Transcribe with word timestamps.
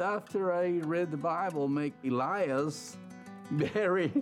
After 0.00 0.52
I 0.52 0.78
read 0.84 1.10
the 1.10 1.16
Bible, 1.16 1.66
make 1.66 1.92
Elias 2.04 2.96
very, 3.50 4.12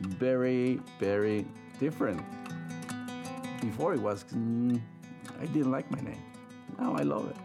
very, 0.00 0.80
very 0.98 1.44
different. 1.78 2.24
Before 3.60 3.92
it 3.92 4.00
was, 4.00 4.24
mm, 4.34 4.80
I 5.38 5.44
didn't 5.46 5.70
like 5.70 5.90
my 5.90 6.00
name. 6.00 6.22
Now 6.78 6.94
I 6.94 7.02
love 7.02 7.28
it. 7.28 7.36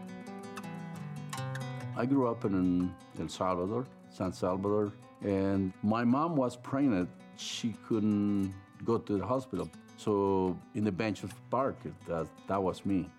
I 1.94 2.06
grew 2.06 2.26
up 2.26 2.46
in 2.46 2.94
El 3.20 3.28
Salvador, 3.28 3.86
San 4.10 4.32
Salvador, 4.32 4.90
and 5.22 5.70
my 5.82 6.04
mom 6.04 6.36
was 6.36 6.56
pregnant. 6.56 7.10
She 7.36 7.74
couldn't 7.86 8.54
go 8.82 8.96
to 8.96 9.18
the 9.18 9.26
hospital. 9.26 9.68
So 9.98 10.58
in 10.74 10.84
the 10.84 10.92
bench 10.92 11.22
of 11.22 11.34
park, 11.50 11.76
that, 12.08 12.26
that 12.48 12.62
was 12.62 12.86
me. 12.86 13.10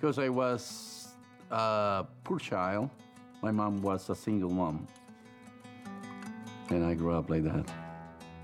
Because 0.00 0.18
I 0.18 0.30
was 0.30 1.08
a 1.50 2.06
poor 2.24 2.38
child, 2.38 2.88
my 3.42 3.50
mom 3.50 3.80
was 3.82 4.10
a 4.10 4.14
single 4.14 4.50
mom. 4.50 4.86
And 6.70 6.84
I 6.84 6.94
grew 6.94 7.12
up 7.12 7.30
like 7.30 7.44
that. 7.44 7.64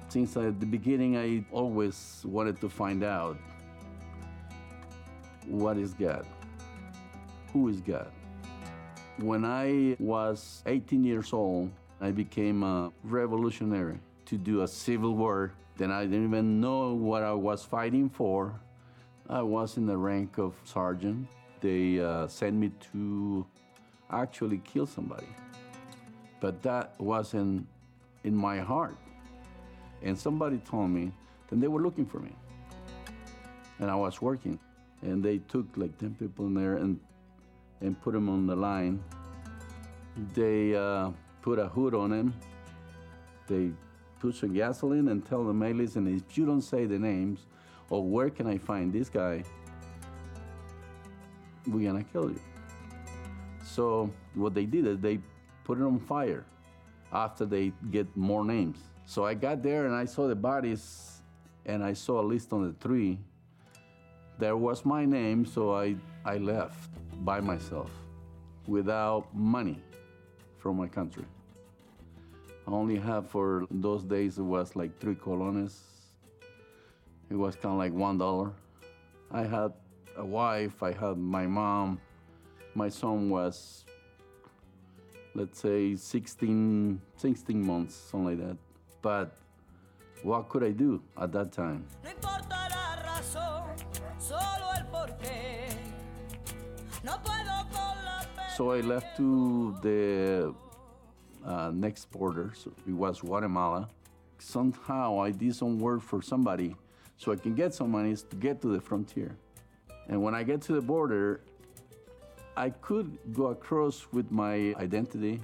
Since 0.09 0.37
at 0.37 0.61
the 0.61 0.67
beginning, 0.67 1.17
I 1.17 1.45
always 1.53 2.23
wanted 2.25 2.61
to 2.61 2.69
find 2.69 3.03
out 3.03 3.37
what 5.47 5.77
is 5.77 5.93
God? 5.95 6.27
Who 7.53 7.69
is 7.69 7.81
God? 7.81 8.11
When 9.19 9.45
I 9.45 9.97
was 9.99 10.63
18 10.67 11.05
years 11.05 11.33
old, 11.33 11.71
I 12.01 12.11
became 12.11 12.63
a 12.63 12.93
revolutionary 13.03 13.99
to 14.27 14.37
do 14.37 14.63
a 14.63 14.69
civil 14.69 15.15
war. 15.15 15.53
Then 15.77 15.91
I 15.91 16.05
didn't 16.05 16.27
even 16.27 16.61
know 16.61 16.95
what 16.95 17.23
I 17.23 17.33
was 17.33 17.65
fighting 17.65 18.09
for. 18.09 18.59
I 19.29 19.43
was 19.43 19.77
in 19.77 19.87
the 19.87 19.97
rank 19.97 20.39
of 20.39 20.55
sergeant. 20.65 21.27
They 21.61 22.01
uh, 22.01 22.27
sent 22.29 22.57
me 22.57 22.71
to 22.93 23.47
actually 24.11 24.59
kill 24.59 24.87
somebody. 24.87 25.29
But 26.41 26.63
that 26.63 26.95
wasn't 26.99 27.67
in 28.25 28.35
my 28.35 28.59
heart. 28.59 28.97
And 30.03 30.19
somebody 30.19 30.59
told 30.59 30.91
me 30.91 31.13
that 31.49 31.61
they 31.61 31.69
were 31.69 31.81
looking 31.81 32.07
for 32.07 32.19
me. 32.19 32.33
And 33.79 33.91
I 33.91 33.95
was 33.95 34.21
working. 34.21 34.59
And 35.03 35.23
they 35.23 35.39
took 35.39 35.67
like 35.77 35.97
10 35.99 36.15
people 36.15 36.47
in 36.47 36.55
there 36.55 36.77
and 36.77 36.99
and 37.81 38.01
put 38.01 38.15
them 38.15 38.29
on 38.29 38.47
the 38.47 38.57
line. 38.57 39.03
They 40.33 40.75
uh, 40.75 41.11
put 41.43 41.59
a 41.59 41.69
hood 41.69 41.95
on 41.95 42.11
them. 42.11 42.35
They 43.47 43.73
put 44.21 44.37
some 44.37 44.55
gasoline 44.55 45.09
and 45.09 45.25
tell 45.27 45.45
them, 45.45 45.61
hey, 45.61 45.75
listen, 45.75 46.07
if 46.07 46.39
you 46.39 46.47
don't 46.47 46.63
say 46.63 46.87
the 46.87 46.99
names 46.99 47.41
or 47.91 48.03
where 48.03 48.31
can 48.31 48.47
I 48.47 48.57
find 48.57 48.93
this 48.93 49.11
guy, 49.11 49.45
we're 51.67 51.91
gonna 51.91 52.05
kill 52.05 52.31
you. 52.31 52.41
So 53.75 54.09
what 54.35 54.55
they 54.55 54.67
did 54.67 54.87
is 54.87 55.01
they 55.01 55.19
put 55.65 55.79
it 55.79 55.83
on 55.83 55.99
fire 55.99 56.45
after 57.13 57.45
they 57.45 57.73
get 57.91 58.07
more 58.17 58.45
names. 58.45 58.79
So 59.05 59.25
I 59.25 59.35
got 59.35 59.65
there 59.65 59.87
and 59.87 59.95
I 59.97 60.05
saw 60.05 60.29
the 60.29 60.37
bodies 60.37 61.23
and 61.67 61.83
I 61.83 61.93
saw 61.93 62.21
a 62.21 62.27
list 62.33 62.53
on 62.53 62.63
the 62.69 62.73
tree. 62.87 63.19
There 64.39 64.57
was 64.57 64.85
my 64.85 65.05
name, 65.05 65.45
so 65.45 65.75
I, 65.75 65.97
I 66.25 66.39
left 66.39 66.91
by 67.25 67.41
myself 67.41 67.91
without 68.69 69.35
money 69.35 69.83
from 70.59 70.77
my 70.77 70.87
country. 70.87 71.25
I 72.69 72.71
only 72.71 72.97
had 72.97 73.27
for 73.27 73.67
those 73.73 74.05
days 74.05 74.39
it 74.39 74.43
was 74.43 74.77
like 74.77 75.01
three 75.01 75.17
colones. 75.17 75.81
It 77.29 77.35
was 77.35 77.57
kind 77.57 77.73
of 77.73 77.79
like 77.79 77.93
one 77.93 78.19
dollar. 78.19 78.53
I 79.33 79.43
had 79.43 79.73
a 80.17 80.25
wife, 80.25 80.81
I 80.81 80.93
had 80.93 81.19
my 81.19 81.49
mom. 81.49 82.01
My 82.77 82.89
son 82.89 83.31
was, 83.31 83.85
let's 85.35 85.61
say, 85.61 85.95
16, 85.95 87.01
16 87.17 87.67
months, 87.67 87.95
something 87.95 88.39
like 88.39 88.49
that. 88.49 88.57
But 89.01 89.37
what 90.25 90.49
could 90.49 90.65
I 90.65 90.71
do 90.71 91.01
at 91.17 91.31
that 91.33 91.53
time? 91.53 91.87
No 92.03 92.11
importa 92.11 92.69
la 92.71 92.97
razón, 93.03 93.77
solo 94.19 94.73
el 94.77 94.87
porqué. 94.91 95.69
No 97.05 97.13
puedo 97.23 97.71
con 97.71 98.05
la 98.05 98.25
pena. 98.35 98.51
So 98.57 98.73
I 98.73 98.81
left 98.81 99.17
to 99.19 99.77
the 99.81 100.55
uh, 101.47 101.71
next 101.73 102.11
border. 102.11 102.53
So 102.55 102.73
it 102.89 102.95
was 102.95 103.21
Guatemala. 103.21 103.89
Somehow 104.39 105.21
I 105.21 105.31
did 105.31 105.55
some 105.55 105.79
work 105.79 106.03
for 106.03 106.21
somebody 106.23 106.75
so 107.19 107.31
I 107.31 107.37
can 107.37 107.55
get 107.55 107.73
some 107.73 107.93
money 107.93 108.17
to 108.17 108.37
get 108.37 108.61
to 108.63 108.69
the 108.69 108.81
frontier. 108.81 109.37
And 110.09 110.23
when 110.23 110.35
I 110.35 110.43
get 110.43 110.61
to 110.63 110.73
the 110.73 110.81
border, 110.81 111.41
I 112.57 112.71
could 112.71 113.19
go 113.33 113.47
across 113.47 114.07
with 114.13 114.31
my 114.31 114.75
identity, 114.79 115.41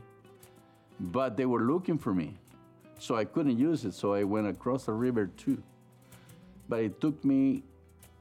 but 1.01 1.37
they 1.37 1.47
were 1.47 1.63
looking 1.63 1.99
for 1.99 2.15
me. 2.15 2.37
So 2.99 3.17
I 3.17 3.25
couldn't 3.25 3.59
use 3.59 3.85
it. 3.85 3.95
So 3.95 4.15
I 4.15 4.25
went 4.25 4.47
across 4.47 4.87
the 4.87 4.93
river 4.93 5.27
too. 5.37 5.63
But 6.69 6.81
it 6.81 7.01
took 7.01 7.25
me 7.25 7.65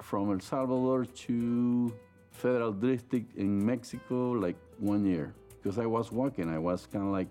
from 0.02 0.32
El 0.32 0.40
Salvador 0.40 1.06
to 1.06 1.94
Federal 2.32 2.72
District 2.72 3.36
in 3.36 3.64
Mexico 3.64 4.32
like 4.32 4.56
one 4.80 5.06
year 5.06 5.34
because 5.62 5.78
I 5.78 5.86
was 5.86 6.12
walking. 6.12 6.50
I 6.50 6.58
was 6.58 6.88
kind 6.88 7.06
of 7.06 7.12
like, 7.12 7.28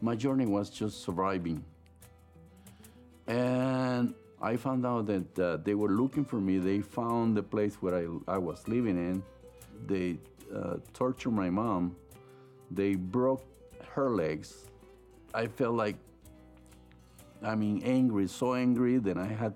my 0.00 0.16
journey 0.16 0.46
was 0.46 0.68
just 0.68 1.02
surviving. 1.02 1.64
And 3.26 4.14
I 4.42 4.56
found 4.56 4.84
out 4.84 5.06
that 5.06 5.38
uh, 5.38 5.56
they 5.58 5.74
were 5.74 5.90
looking 5.90 6.24
for 6.24 6.40
me. 6.40 6.58
They 6.58 6.80
found 6.80 7.36
the 7.36 7.42
place 7.42 7.76
where 7.76 7.94
I, 7.94 8.34
I 8.34 8.38
was 8.38 8.66
living 8.66 8.96
in. 8.96 9.22
They 9.86 10.18
uh, 10.54 10.76
tortured 10.92 11.32
my 11.32 11.50
mom. 11.50 11.96
They 12.70 12.94
broke 12.94 13.44
her 13.94 14.10
legs. 14.10 14.66
I 15.34 15.46
felt 15.46 15.74
like, 15.74 15.96
I 17.42 17.54
mean, 17.54 17.82
angry, 17.84 18.28
so 18.28 18.54
angry. 18.54 18.98
Then 18.98 19.18
I 19.18 19.26
had, 19.26 19.54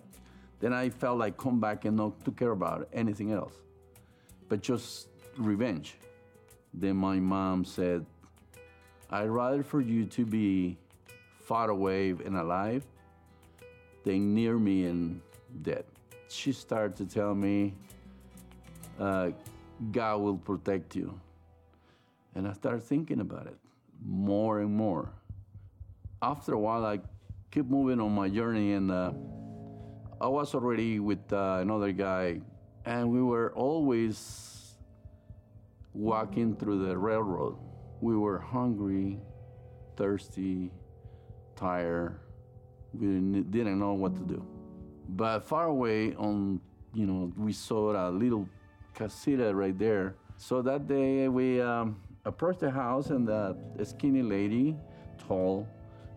then 0.60 0.72
I 0.72 0.88
felt 0.90 1.18
like 1.18 1.36
come 1.36 1.60
back 1.60 1.84
and 1.84 1.96
not 1.96 2.24
to 2.24 2.30
care 2.30 2.52
about 2.52 2.88
anything 2.92 3.32
else, 3.32 3.54
but 4.48 4.60
just 4.60 5.08
revenge. 5.36 5.96
Then 6.72 6.96
my 6.96 7.20
mom 7.20 7.64
said, 7.64 8.04
I'd 9.10 9.28
rather 9.28 9.62
for 9.62 9.80
you 9.80 10.06
to 10.06 10.24
be 10.24 10.76
far 11.40 11.70
away 11.70 12.10
and 12.10 12.36
alive 12.36 12.84
than 14.02 14.34
near 14.34 14.58
me 14.58 14.86
and 14.86 15.20
dead. 15.62 15.84
She 16.28 16.52
started 16.52 16.96
to 16.96 17.06
tell 17.06 17.34
me, 17.34 17.74
uh, 18.98 19.30
God 19.90 20.20
will 20.20 20.36
protect 20.36 20.96
you. 20.96 21.20
And 22.34 22.48
I 22.48 22.52
started 22.52 22.82
thinking 22.82 23.20
about 23.20 23.46
it 23.46 23.56
more 24.04 24.60
and 24.60 24.74
more. 24.74 25.12
After 26.22 26.54
a 26.54 26.58
while, 26.58 26.84
I 26.84 27.00
kept 27.50 27.68
moving 27.68 28.00
on 28.00 28.12
my 28.12 28.28
journey, 28.28 28.72
and 28.72 28.90
uh, 28.90 29.12
I 30.20 30.28
was 30.28 30.54
already 30.54 30.98
with 31.00 31.32
uh, 31.32 31.58
another 31.60 31.92
guy, 31.92 32.40
and 32.84 33.10
we 33.10 33.22
were 33.22 33.52
always 33.54 34.76
walking 35.92 36.56
through 36.56 36.86
the 36.86 36.96
railroad. 36.96 37.56
We 38.00 38.16
were 38.16 38.38
hungry, 38.38 39.20
thirsty, 39.96 40.72
tired. 41.56 42.18
We 42.92 43.06
didn't 43.06 43.50
didn't 43.50 43.78
know 43.78 43.94
what 43.94 44.16
to 44.16 44.22
do. 44.22 44.44
But 45.08 45.40
far 45.40 45.66
away 45.66 46.14
on, 46.14 46.60
you 46.94 47.06
know, 47.06 47.32
we 47.36 47.52
saw 47.52 48.08
a 48.08 48.10
little 48.10 48.48
casita 48.94 49.54
right 49.54 49.78
there. 49.78 50.16
So 50.36 50.62
that 50.62 50.86
day 50.86 51.28
we 51.28 51.60
um, 51.60 52.00
approached 52.24 52.60
the 52.60 52.70
house 52.70 53.10
and 53.10 53.26
the 53.26 53.56
skinny 53.84 54.22
lady, 54.22 54.76
tall, 55.18 55.68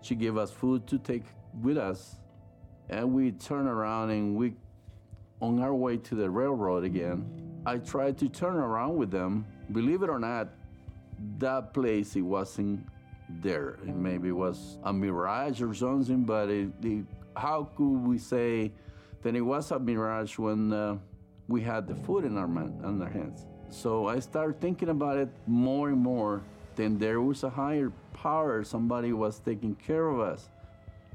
she 0.01 0.15
gave 0.15 0.38
us 0.38 0.51
food 0.51 0.88
to 0.88 0.97
take 0.97 1.24
with 1.62 1.77
us. 1.77 2.18
and 2.89 3.13
we 3.13 3.31
turn 3.31 3.68
around 3.68 4.12
and 4.12 4.35
we, 4.35 4.53
on 5.41 5.59
our 5.59 5.74
way 5.74 5.97
to 5.97 6.15
the 6.15 6.29
railroad 6.29 6.83
again, 6.85 7.25
I 7.65 7.77
tried 7.79 8.18
to 8.19 8.29
turn 8.29 8.56
around 8.56 8.95
with 8.95 9.12
them. 9.12 9.45
Believe 9.73 10.03
it 10.03 10.09
or 10.09 10.19
not, 10.19 10.47
that 11.39 11.73
place 11.73 12.15
it 12.15 12.21
wasn't 12.21 12.88
there. 13.41 13.77
It 13.85 13.95
maybe 13.95 14.30
it 14.30 14.38
was 14.38 14.77
a 14.83 14.94
mirage 14.94 15.62
or 15.62 15.73
something, 15.73 16.23
but 16.23 16.50
it, 16.50 16.69
it, 16.81 17.06
how 17.35 17.69
could 17.75 18.07
we 18.07 18.18
say 18.18 18.71
that 19.21 19.35
it 19.35 19.41
was 19.41 19.71
a 19.71 19.80
mirage 19.80 20.38
when 20.38 20.71
uh, 20.71 20.97
we 21.47 21.61
had 21.61 21.88
the 21.88 21.95
food 21.95 22.25
in 22.25 22.38
our 22.38 22.47
man, 22.47 22.79
in 22.83 23.01
our 23.01 23.09
hands? 23.09 23.45
So 23.69 24.07
I 24.07 24.19
started 24.19 24.61
thinking 24.61 24.89
about 24.89 25.17
it 25.17 25.29
more 25.45 25.89
and 25.89 25.97
more. 25.97 26.41
Then 26.75 26.97
there 26.97 27.21
was 27.21 27.44
a 27.44 27.49
higher 27.49 27.91
power. 28.13 28.63
Somebody 28.63 29.13
was 29.13 29.39
taking 29.39 29.75
care 29.75 30.07
of 30.07 30.19
us. 30.19 30.49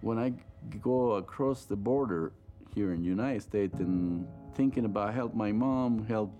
When 0.01 0.19
I 0.19 0.33
go 0.81 1.13
across 1.13 1.65
the 1.65 1.77
border 1.77 2.33
here 2.75 2.93
in 2.93 3.03
the 3.03 3.09
United 3.09 3.43
States 3.43 3.79
and 3.79 4.27
thinking 4.55 4.85
about 4.85 5.15
help 5.15 5.35
my 5.35 5.53
mom, 5.53 6.05
help 6.07 6.33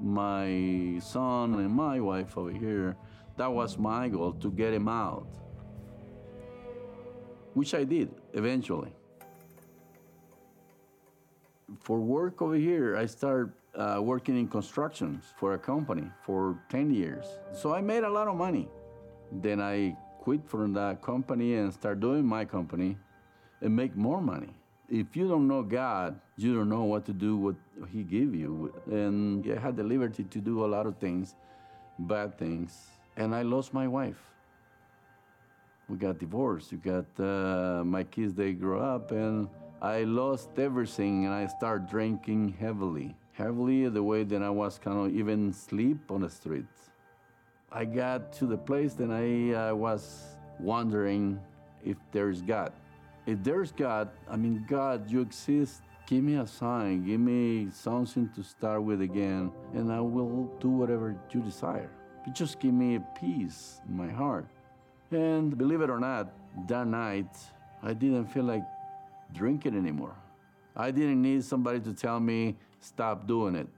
my 0.00 0.98
son 1.00 1.54
and 1.54 1.70
my 1.70 2.00
wife 2.00 2.36
over 2.36 2.50
here, 2.50 2.96
that 3.36 3.50
was 3.50 3.78
my 3.78 4.08
goal 4.08 4.32
to 4.32 4.50
get 4.50 4.72
him 4.72 4.88
out. 4.88 5.26
Which 7.54 7.74
I 7.74 7.84
did 7.84 8.10
eventually. 8.32 8.92
For 11.80 12.00
work 12.00 12.42
over 12.42 12.54
here, 12.54 12.96
I 12.96 13.06
started 13.06 13.52
uh, 13.74 14.00
working 14.02 14.38
in 14.38 14.48
constructions 14.48 15.24
for 15.36 15.54
a 15.54 15.58
company 15.58 16.10
for 16.22 16.58
10 16.68 16.92
years. 16.92 17.26
So 17.52 17.74
I 17.74 17.80
made 17.80 18.04
a 18.04 18.10
lot 18.10 18.28
of 18.28 18.36
money. 18.36 18.68
Then 19.30 19.60
I 19.60 19.96
quit 20.20 20.46
from 20.46 20.72
that 20.74 21.02
company 21.02 21.54
and 21.54 21.72
start 21.72 22.00
doing 22.00 22.24
my 22.24 22.44
company 22.44 22.96
and 23.60 23.74
make 23.74 23.96
more 23.96 24.20
money. 24.20 24.54
If 24.88 25.16
you 25.16 25.26
don't 25.26 25.48
know 25.48 25.62
God, 25.62 26.20
you 26.36 26.54
don't 26.54 26.68
know 26.68 26.84
what 26.84 27.06
to 27.06 27.12
do 27.12 27.36
what 27.36 27.54
He 27.90 28.02
give 28.02 28.34
you. 28.34 28.74
And 28.90 29.46
I 29.50 29.58
had 29.58 29.76
the 29.76 29.82
liberty 29.82 30.24
to 30.24 30.38
do 30.38 30.64
a 30.64 30.68
lot 30.68 30.86
of 30.86 30.98
things, 30.98 31.34
bad 31.98 32.36
things, 32.38 32.90
and 33.16 33.34
I 33.34 33.42
lost 33.42 33.72
my 33.72 33.88
wife. 33.88 34.20
We 35.88 35.96
got 35.96 36.18
divorced. 36.18 36.72
We 36.72 36.78
got 36.78 37.06
uh, 37.18 37.82
my 37.84 38.04
kids. 38.04 38.34
They 38.34 38.52
grew 38.52 38.80
up, 38.80 39.10
and 39.10 39.48
I 39.82 40.04
lost 40.04 40.60
everything, 40.60 41.24
and 41.24 41.34
I 41.34 41.48
started 41.48 41.88
drinking 41.88 42.54
heavily, 42.60 43.16
heavily 43.32 43.88
the 43.88 44.00
way 44.00 44.22
that 44.22 44.40
I 44.40 44.48
was 44.48 44.78
kind 44.78 44.96
of 44.96 45.12
even 45.12 45.52
sleep 45.52 46.08
on 46.08 46.20
the 46.20 46.30
streets. 46.30 46.92
I 47.72 47.84
got 47.86 48.32
to 48.34 48.46
the 48.46 48.56
place 48.56 48.94
that 48.94 49.10
I 49.10 49.70
uh, 49.70 49.74
was 49.74 50.36
wondering 50.60 51.40
if 51.84 51.96
there's 52.12 52.42
God. 52.42 52.72
If 53.26 53.42
there's 53.42 53.72
God, 53.72 54.10
I 54.30 54.36
mean, 54.36 54.64
God, 54.68 55.10
you 55.10 55.20
exist. 55.20 55.82
Give 56.06 56.22
me 56.22 56.36
a 56.36 56.46
sign. 56.46 57.04
Give 57.04 57.18
me 57.18 57.68
something 57.72 58.30
to 58.36 58.44
start 58.44 58.84
with 58.84 59.00
again, 59.00 59.50
and 59.74 59.90
I 59.90 60.00
will 60.00 60.44
do 60.60 60.68
whatever 60.68 61.16
you 61.32 61.40
desire. 61.40 61.90
But 62.24 62.36
just 62.36 62.60
give 62.60 62.72
me 62.72 62.94
a 62.94 63.00
peace 63.20 63.80
in 63.88 63.96
my 63.96 64.12
heart. 64.12 64.46
And 65.10 65.58
believe 65.58 65.80
it 65.80 65.90
or 65.90 65.98
not, 65.98 66.32
that 66.68 66.86
night, 66.86 67.36
I 67.82 67.94
didn't 67.94 68.26
feel 68.26 68.44
like 68.44 68.62
drinking 69.32 69.76
anymore. 69.76 70.16
I 70.76 70.90
didn't 70.90 71.20
need 71.20 71.44
somebody 71.44 71.80
to 71.80 71.92
tell 71.92 72.20
me, 72.20 72.56
stop 72.80 73.26
doing 73.26 73.54
it. 73.54 73.68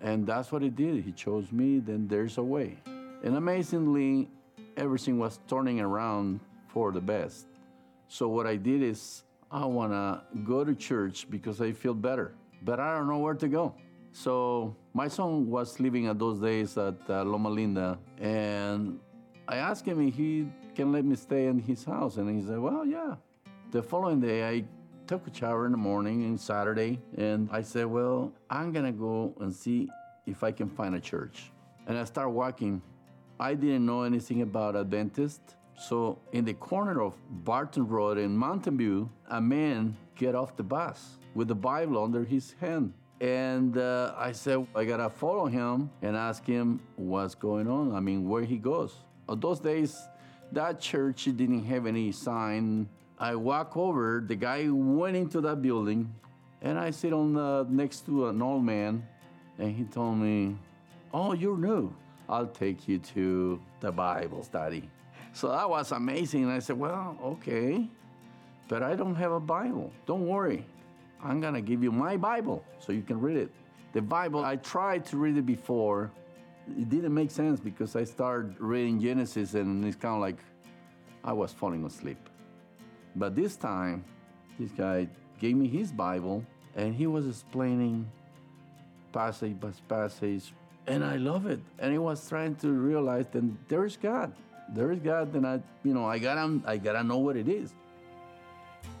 And 0.00 0.26
that's 0.26 0.52
what 0.52 0.62
he 0.62 0.68
did. 0.68 1.02
He 1.02 1.12
chose 1.12 1.50
me, 1.52 1.80
then 1.80 2.06
there's 2.06 2.38
a 2.38 2.42
way. 2.42 2.78
And 3.24 3.36
amazingly, 3.36 4.28
everything 4.76 5.18
was 5.18 5.40
turning 5.48 5.80
around 5.80 6.40
for 6.68 6.92
the 6.92 7.00
best. 7.00 7.46
So 8.08 8.28
what 8.28 8.46
I 8.46 8.56
did 8.56 8.82
is, 8.82 9.24
I 9.50 9.64
want 9.64 9.92
to 9.92 10.22
go 10.44 10.64
to 10.64 10.74
church 10.74 11.26
because 11.30 11.60
I 11.60 11.72
feel 11.72 11.94
better, 11.94 12.34
but 12.62 12.78
I 12.78 12.96
don't 12.96 13.08
know 13.08 13.18
where 13.18 13.34
to 13.34 13.48
go. 13.48 13.74
So 14.12 14.74
my 14.94 15.08
son 15.08 15.48
was 15.48 15.78
living 15.78 16.06
at 16.06 16.18
those 16.18 16.40
days 16.40 16.76
at 16.78 16.94
uh, 17.08 17.22
Loma 17.24 17.50
Linda, 17.50 17.98
and 18.20 18.98
I 19.46 19.56
asked 19.56 19.86
him 19.86 20.00
if 20.06 20.14
he 20.14 20.48
can 20.74 20.90
let 20.90 21.04
me 21.04 21.16
stay 21.16 21.46
in 21.46 21.58
his 21.58 21.84
house, 21.84 22.16
and 22.16 22.28
he 22.30 22.46
said, 22.46 22.58
"Well, 22.58 22.84
yeah." 22.86 23.16
The 23.72 23.82
following 23.82 24.20
day, 24.20 24.48
I 24.48 24.64
took 25.06 25.26
a 25.26 25.34
shower 25.34 25.66
in 25.66 25.72
the 25.72 25.78
morning 25.78 26.24
and 26.24 26.38
Saturday, 26.38 26.98
and 27.16 27.48
I 27.52 27.62
said, 27.62 27.86
"Well, 27.86 28.32
I'm 28.50 28.72
gonna 28.72 28.92
go 28.92 29.34
and 29.40 29.54
see 29.54 29.88
if 30.26 30.42
I 30.42 30.52
can 30.52 30.68
find 30.68 30.94
a 30.94 31.00
church." 31.00 31.52
And 31.86 31.96
I 31.96 32.04
start 32.04 32.30
walking. 32.30 32.82
I 33.38 33.54
didn't 33.54 33.86
know 33.86 34.02
anything 34.02 34.42
about 34.42 34.74
Adventist, 34.76 35.56
so 35.76 36.18
in 36.32 36.44
the 36.44 36.54
corner 36.54 37.02
of 37.02 37.14
Barton 37.44 37.86
Road 37.86 38.18
in 38.18 38.36
Mountain 38.36 38.78
View, 38.78 39.10
a 39.28 39.40
man 39.40 39.96
get 40.14 40.34
off 40.34 40.56
the 40.56 40.62
bus 40.62 41.18
with 41.34 41.48
the 41.48 41.54
Bible 41.54 42.02
under 42.02 42.24
his 42.24 42.54
hand. 42.60 42.92
And 43.20 43.78
uh, 43.78 44.14
I 44.16 44.32
said, 44.32 44.66
I 44.74 44.84
gotta 44.84 45.08
follow 45.08 45.46
him 45.46 45.90
and 46.02 46.16
ask 46.16 46.44
him 46.44 46.80
what's 46.96 47.34
going 47.34 47.68
on. 47.68 47.94
I 47.94 48.00
mean, 48.00 48.28
where 48.28 48.42
he 48.42 48.56
goes. 48.56 48.94
On 49.28 49.38
those 49.40 49.60
days, 49.60 50.08
that 50.52 50.80
church 50.80 51.24
didn't 51.24 51.64
have 51.64 51.86
any 51.86 52.12
sign. 52.12 52.88
I 53.18 53.34
walk 53.34 53.76
over, 53.76 54.22
the 54.26 54.36
guy 54.36 54.68
went 54.68 55.16
into 55.16 55.40
that 55.40 55.62
building, 55.62 56.12
and 56.60 56.78
I 56.78 56.90
sit 56.90 57.14
on 57.14 57.36
uh, 57.36 57.64
next 57.68 58.04
to 58.06 58.28
an 58.28 58.42
old 58.42 58.64
man, 58.64 59.06
and 59.58 59.74
he 59.74 59.84
told 59.84 60.18
me, 60.18 60.56
Oh, 61.14 61.32
you're 61.32 61.56
new. 61.56 61.94
I'll 62.28 62.46
take 62.46 62.86
you 62.86 62.98
to 62.98 63.60
the 63.80 63.90
Bible 63.90 64.42
study. 64.42 64.90
So 65.32 65.48
that 65.48 65.68
was 65.68 65.92
amazing. 65.92 66.44
And 66.44 66.52
I 66.52 66.58
said, 66.58 66.78
Well, 66.78 67.16
okay, 67.22 67.88
but 68.68 68.82
I 68.82 68.94
don't 68.94 69.14
have 69.14 69.32
a 69.32 69.40
Bible. 69.40 69.92
Don't 70.04 70.26
worry. 70.26 70.66
I'm 71.22 71.40
gonna 71.40 71.62
give 71.62 71.82
you 71.82 71.90
my 71.90 72.18
Bible 72.18 72.64
so 72.78 72.92
you 72.92 73.02
can 73.02 73.18
read 73.18 73.38
it. 73.38 73.50
The 73.94 74.02
Bible, 74.02 74.44
I 74.44 74.56
tried 74.56 75.06
to 75.06 75.16
read 75.16 75.38
it 75.38 75.46
before. 75.46 76.10
It 76.68 76.90
didn't 76.90 77.14
make 77.14 77.30
sense 77.30 77.60
because 77.60 77.96
I 77.96 78.04
started 78.04 78.56
reading 78.58 79.00
Genesis 79.00 79.54
and 79.54 79.84
it's 79.86 79.96
kind 79.96 80.16
of 80.16 80.20
like 80.20 80.38
I 81.24 81.32
was 81.32 81.52
falling 81.52 81.84
asleep. 81.84 82.18
But 83.16 83.34
this 83.34 83.56
time, 83.56 84.04
this 84.58 84.70
guy 84.70 85.08
gave 85.40 85.56
me 85.56 85.68
his 85.68 85.90
Bible 85.90 86.44
and 86.76 86.94
he 86.94 87.06
was 87.06 87.26
explaining 87.26 88.06
passage 89.12 89.58
by 89.58 89.70
passage, 89.88 90.52
and 90.86 91.02
I 91.02 91.16
love 91.16 91.46
it. 91.46 91.60
And 91.78 91.90
he 91.90 91.98
was 91.98 92.28
trying 92.28 92.54
to 92.56 92.68
realize 92.68 93.26
that 93.32 93.68
there 93.68 93.84
is 93.84 93.96
God. 93.96 94.32
There 94.68 94.92
is 94.92 95.00
God, 95.00 95.34
and 95.34 95.46
I, 95.46 95.62
you 95.82 95.94
know, 95.94 96.04
I 96.04 96.18
gotta, 96.18 96.60
I 96.66 96.76
gotta 96.76 97.02
know 97.02 97.18
what 97.18 97.36
it 97.36 97.48
is 97.48 97.72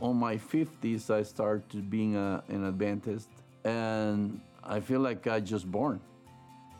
on 0.00 0.16
my 0.16 0.36
50s, 0.36 1.10
I 1.10 1.22
started 1.22 1.90
being 1.90 2.16
a, 2.16 2.42
an 2.48 2.66
Adventist, 2.66 3.28
and 3.64 4.40
I 4.62 4.80
feel 4.80 5.00
like 5.00 5.26
I 5.26 5.40
just 5.40 5.70
born. 5.70 6.00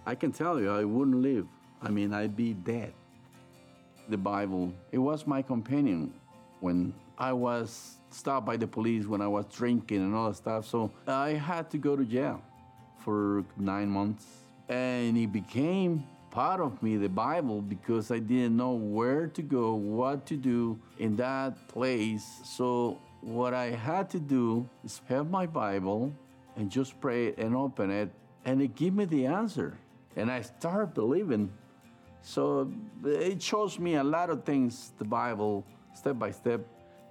I 0.05 0.15
can 0.15 0.33
tell 0.33 0.61
you, 0.61 0.71
I 0.71 0.85
wouldn't 0.85 1.17
live. 1.17 1.47
I 1.83 1.91
mean, 1.91 2.13
I'd 2.13 2.37
be 2.37 2.53
dead. 2.53 2.93
The 4.09 4.17
Bible, 4.17 4.73
it 4.93 4.99
was 4.99 5.27
my 5.27 5.43
companion 5.43 6.13
when 6.61 6.95
I 7.19 7.33
was 7.33 7.97
stopped 8.11 8.47
by 8.47 8.57
the 8.57 8.67
police 8.67 9.07
when 9.07 9.21
I 9.21 9.29
was 9.29 9.47
drinking 9.47 9.99
and 9.99 10.15
all 10.15 10.29
that 10.29 10.37
stuff. 10.37 10.67
So 10.67 10.91
I 11.07 11.31
had 11.31 11.71
to 11.71 11.79
go 11.79 11.97
to 11.97 12.05
jail 12.05 12.43
for 12.99 13.45
nine 13.57 13.89
months, 13.89 14.25
and 14.69 15.17
it 15.17 15.33
became 15.33 16.05
part 16.37 16.61
of 16.61 16.83
me, 16.83 16.99
the 16.99 17.09
Bible, 17.09 17.63
because 17.63 18.11
I 18.11 18.19
didn't 18.19 18.59
know 18.59 18.73
where 18.73 19.27
to 19.29 19.41
go, 19.41 19.75
what 19.75 20.27
to 20.27 20.37
do 20.37 20.79
in 20.99 21.17
that 21.17 21.69
place. 21.69 22.27
So, 22.45 22.99
what 23.23 23.55
I 23.55 23.71
had 23.71 24.11
to 24.11 24.21
do 24.21 24.69
is 24.85 25.01
have 25.09 25.31
my 25.31 25.47
Bible 25.47 26.13
and 26.57 26.71
just 26.71 27.01
pray 27.01 27.29
it 27.29 27.39
and 27.39 27.57
open 27.57 27.91
it, 27.91 28.11
and 28.45 28.61
it 28.61 28.75
gave 28.75 28.93
me 28.93 29.07
the 29.07 29.25
answer. 29.25 29.79
And 30.15 30.31
I 30.31 30.43
started 30.43 30.93
believing. 30.93 31.51
So, 32.21 32.71
it 33.03 33.41
shows 33.43 33.79
me 33.79 33.95
a 33.95 34.05
lot 34.05 34.29
of 34.29 34.45
things, 34.45 34.93
the 34.99 35.05
Bible, 35.05 35.65
step 35.95 36.19
by 36.19 36.33
step. 36.33 36.61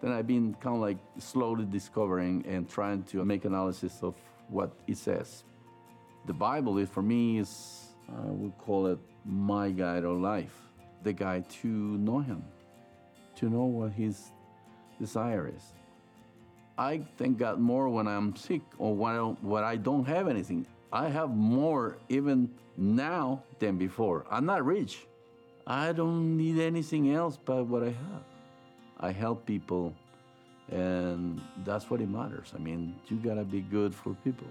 Then 0.06 0.14
I've 0.14 0.28
been 0.28 0.54
kind 0.62 0.76
of 0.76 0.84
like 0.84 1.00
slowly 1.18 1.66
discovering 1.66 2.46
and 2.48 2.70
trying 2.70 3.02
to 3.06 3.26
make 3.26 3.44
analysis 3.44 4.04
of 4.04 4.14
what 4.50 4.72
it 4.86 5.00
says. 5.00 5.44
The 6.28 6.34
Bible 6.34 6.78
is 6.78 6.90
for 6.90 7.02
me 7.02 7.40
is 7.40 7.88
I 8.08 8.28
would 8.28 8.56
call 8.60 8.86
it 8.86 9.00
my 9.26 9.72
guide 9.72 10.04
of 10.04 10.20
life, 10.20 10.54
the 11.02 11.12
guide 11.12 11.50
to 11.62 11.68
know 11.68 12.20
Him, 12.20 12.44
to 13.38 13.50
know 13.50 13.64
what 13.64 13.94
His 13.94 14.30
desire 15.00 15.52
is. 15.52 15.74
I 16.78 17.02
thank 17.18 17.40
God 17.40 17.60
more 17.60 17.90
when 17.90 18.08
I'm 18.08 18.36
sick 18.36 18.62
or 18.78 18.94
when 18.94 19.16
I, 19.16 19.22
when 19.42 19.64
I 19.64 19.76
don't 19.76 20.06
have 20.06 20.28
anything. 20.28 20.68
I 20.94 21.10
have 21.10 21.32
more 21.32 21.98
even 22.10 22.52
now 22.78 23.42
than 23.58 23.80
before. 23.80 24.28
I'm 24.30 24.46
not 24.46 24.64
rich. 24.64 25.08
I 25.66 25.94
don't 25.94 26.38
need 26.38 26.60
anything 26.60 27.12
else 27.12 27.40
but 27.44 27.66
what 27.66 27.82
I 27.82 27.88
have. 27.88 28.35
I 29.00 29.12
help 29.12 29.46
people, 29.46 29.94
and 30.72 31.42
that's 31.66 31.90
what 31.90 32.02
it 32.02 32.10
matters. 32.10 32.54
I 32.56 32.60
mean, 32.60 32.96
you 33.08 33.18
gotta 33.18 33.44
be 33.44 33.62
good 33.62 33.94
for 33.94 34.16
people. 34.24 34.48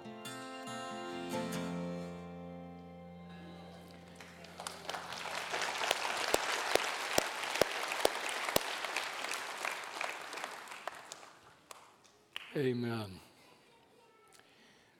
Amen. 12.56 13.18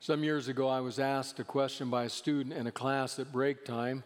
Some 0.00 0.24
years 0.24 0.48
ago, 0.48 0.68
I 0.68 0.80
was 0.80 0.98
asked 0.98 1.38
a 1.38 1.44
question 1.44 1.88
by 1.88 2.04
a 2.04 2.08
student 2.08 2.54
in 2.56 2.66
a 2.66 2.72
class 2.72 3.18
at 3.18 3.30
break 3.32 3.64
time. 3.64 4.02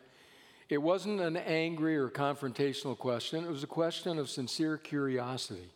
It 0.69 0.79
wasn't 0.79 1.21
an 1.21 1.37
angry 1.37 1.97
or 1.97 2.09
confrontational 2.09 2.97
question, 2.97 3.45
it 3.45 3.51
was 3.51 3.63
a 3.63 3.69
question 3.69 4.19
of 4.19 4.29
sincere 4.29 4.77
curiosity. 4.77 5.71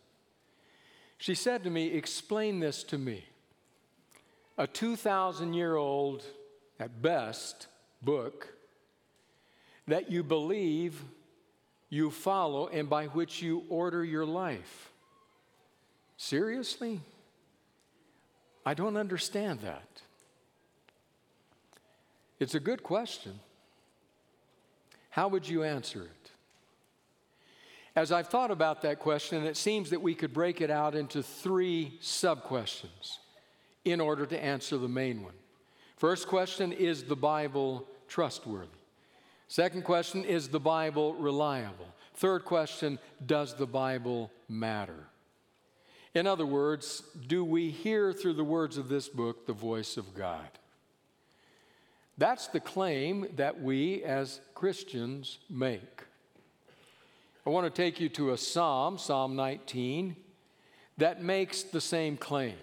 She 1.17 1.35
said 1.35 1.63
to 1.63 1.69
me, 1.69 1.87
Explain 1.87 2.59
this 2.59 2.83
to 2.85 2.97
me. 2.97 3.25
A 4.57 4.67
2,000 4.67 5.53
year 5.53 5.75
old, 5.75 6.23
at 6.79 7.01
best, 7.01 7.67
book 8.01 8.49
that 9.87 10.11
you 10.11 10.23
believe, 10.23 11.01
you 11.89 12.09
follow, 12.09 12.67
and 12.67 12.89
by 12.89 13.05
which 13.07 13.41
you 13.41 13.63
order 13.69 14.03
your 14.03 14.25
life. 14.25 14.91
Seriously? 16.17 17.01
I 18.65 18.73
don't 18.73 18.95
understand 18.95 19.61
that. 19.61 20.01
It's 22.39 22.55
a 22.55 22.59
good 22.59 22.83
question. 22.83 23.39
How 25.13 25.27
would 25.27 25.47
you 25.47 25.61
answer 25.61 26.01
it? 26.01 26.31
As 27.95 28.11
I've 28.11 28.29
thought 28.29 28.49
about 28.49 28.81
that 28.81 28.97
question, 28.97 29.43
it 29.45 29.57
seems 29.57 29.91
that 29.91 30.01
we 30.01 30.15
could 30.15 30.33
break 30.33 30.59
it 30.59 30.71
out 30.71 30.95
into 30.95 31.21
three 31.21 31.99
sub 32.01 32.41
questions 32.41 33.19
in 33.85 34.01
order 34.01 34.25
to 34.25 34.43
answer 34.43 34.75
the 34.75 34.87
main 34.87 35.21
one. 35.21 35.35
First 35.97 36.27
question 36.27 36.71
Is 36.71 37.03
the 37.03 37.15
Bible 37.15 37.87
trustworthy? 38.07 38.71
Second 39.47 39.83
question 39.83 40.25
Is 40.25 40.47
the 40.47 40.59
Bible 40.59 41.13
reliable? 41.13 41.93
Third 42.15 42.43
question 42.43 42.97
Does 43.23 43.53
the 43.53 43.67
Bible 43.67 44.31
matter? 44.49 45.05
In 46.15 46.25
other 46.25 46.47
words, 46.47 47.03
do 47.27 47.45
we 47.45 47.69
hear 47.69 48.13
through 48.13 48.33
the 48.33 48.43
words 48.43 48.79
of 48.79 48.89
this 48.89 49.09
book 49.09 49.45
the 49.45 49.53
voice 49.53 49.95
of 49.95 50.15
God? 50.15 50.49
That's 52.17 52.47
the 52.47 52.59
claim 52.59 53.27
that 53.35 53.61
we 53.61 54.03
as 54.03 54.39
Christians 54.53 55.39
make. 55.49 56.03
I 57.45 57.49
want 57.49 57.65
to 57.65 57.81
take 57.81 57.99
you 57.99 58.07
to 58.09 58.31
a 58.31 58.37
psalm, 58.37 58.97
Psalm 58.97 59.35
19, 59.35 60.15
that 60.97 61.23
makes 61.23 61.63
the 61.63 61.81
same 61.81 62.15
claim. 62.15 62.55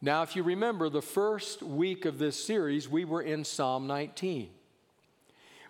Now, 0.00 0.22
if 0.22 0.36
you 0.36 0.42
remember 0.42 0.88
the 0.88 1.02
first 1.02 1.62
week 1.62 2.04
of 2.04 2.18
this 2.18 2.42
series, 2.42 2.88
we 2.88 3.04
were 3.04 3.22
in 3.22 3.44
Psalm 3.44 3.86
19. 3.86 4.48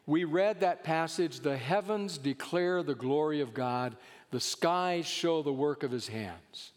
We 0.07 0.25
read 0.25 0.61
that 0.61 0.85
passage 0.85 1.41
the 1.41 1.57
heavens 1.57 2.19
declare 2.19 2.83
the 2.83 2.95
glory 2.95 3.41
of 3.41 3.55
God, 3.55 3.97
the 4.31 4.41
skies 4.41 5.07
show 5.07 5.43
the 5.43 5.53
work 5.53 5.83
of 5.83 5.91
his 5.91 6.09
hands. 6.09 6.73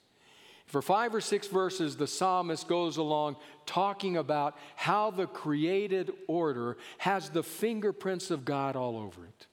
For 0.68 0.82
five 0.82 1.16
or 1.16 1.22
six 1.22 1.48
verses, 1.48 1.96
the 1.96 2.08
psalmist 2.08 2.68
goes 2.68 2.98
along 2.98 3.38
talking 3.66 4.18
about 4.18 4.58
how 4.76 5.12
the 5.12 5.26
created 5.26 6.12
order 6.28 6.78
has 6.98 7.30
the 7.30 7.44
fingerprints 7.44 8.32
of 8.32 8.44
God 8.44 8.76
all 8.76 8.98
over 8.98 9.26
it. 9.26 9.48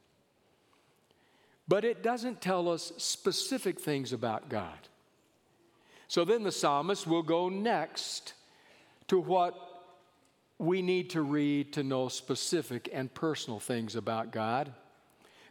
But 1.68 1.84
it 1.84 2.02
doesn't 2.02 2.40
tell 2.40 2.68
us 2.68 2.92
specific 2.98 3.80
things 3.80 4.12
about 4.12 4.48
God. 4.48 4.76
So 6.08 6.24
then 6.24 6.42
the 6.42 6.52
psalmist 6.52 7.06
will 7.06 7.22
go 7.22 7.48
next 7.48 8.34
to 9.08 9.18
what 9.18 9.54
we 10.58 10.82
need 10.82 11.10
to 11.10 11.22
read 11.22 11.72
to 11.74 11.82
know 11.82 12.08
specific 12.08 12.88
and 12.92 13.12
personal 13.12 13.60
things 13.60 13.96
about 13.96 14.30
God. 14.30 14.72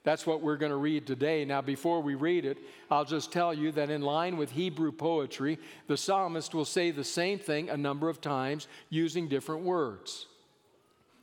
That's 0.03 0.27
what 0.27 0.41
we're 0.41 0.57
going 0.57 0.71
to 0.71 0.77
read 0.77 1.07
today. 1.07 1.45
Now, 1.45 1.61
before 1.61 2.01
we 2.01 2.15
read 2.15 2.43
it, 2.45 2.57
I'll 2.91 3.05
just 3.05 3.31
tell 3.31 3.53
you 3.53 3.71
that 3.71 3.89
in 3.89 4.01
line 4.01 4.35
with 4.35 4.51
Hebrew 4.51 4.91
poetry, 4.91 5.57
the 5.87 5.95
psalmist 5.95 6.53
will 6.53 6.65
say 6.65 6.91
the 6.91 7.05
same 7.05 7.39
thing 7.39 7.69
a 7.69 7.77
number 7.77 8.09
of 8.09 8.19
times 8.19 8.67
using 8.89 9.29
different 9.29 9.63
words. 9.63 10.27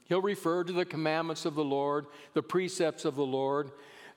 He'll 0.07 0.23
refer 0.23 0.65
to 0.65 0.73
the 0.73 0.87
commandments 0.87 1.45
of 1.45 1.55
the 1.55 1.65
Lord, 1.65 2.07
the 2.33 2.43
precepts 2.43 3.05
of 3.05 3.17
the 3.17 3.27
Lord, 3.27 3.71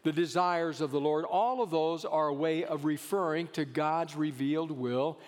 the 0.04 0.14
desires 0.14 0.80
of 0.80 0.92
the 0.92 1.00
Lord. 1.00 1.26
All 1.26 1.62
of 1.62 1.70
those 1.70 2.06
are 2.06 2.28
a 2.28 2.34
way 2.34 2.64
of 2.64 2.86
referring 2.86 3.48
to 3.50 3.66
God's 3.66 4.16
revealed 4.16 4.72
will 4.72 5.20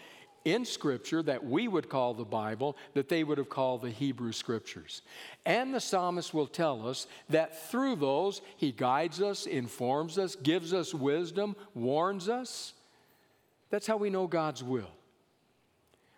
in 0.46 0.64
Scripture 0.64 1.24
that 1.24 1.44
we 1.44 1.68
would 1.68 1.90
call 1.90 2.14
the 2.14 2.24
Bible, 2.24 2.78
that 2.94 3.10
they 3.10 3.24
would 3.24 3.40
have 3.40 3.50
called 3.50 3.82
the 3.82 3.90
Hebrew 3.90 4.32
Scriptures. 4.32 5.02
And 5.46 5.74
the 5.74 5.82
psalmist 5.82 6.34
will 6.34 6.48
tell 6.48 6.88
us 6.88 7.08
that 7.30 7.70
through 7.70 7.98
those, 7.98 8.42
he 8.56 8.72
guides 8.72 9.22
us, 9.22 9.48
informs 9.48 10.18
us, 10.18 10.36
gives 10.36 10.74
us 10.74 10.94
wisdom, 10.94 11.56
warns 11.74 12.30
us. 12.30 12.74
That's 13.72 13.88
how 13.88 13.98
we 13.98 14.12
know 14.12 14.28
God's 14.28 14.64
will. 14.64 14.92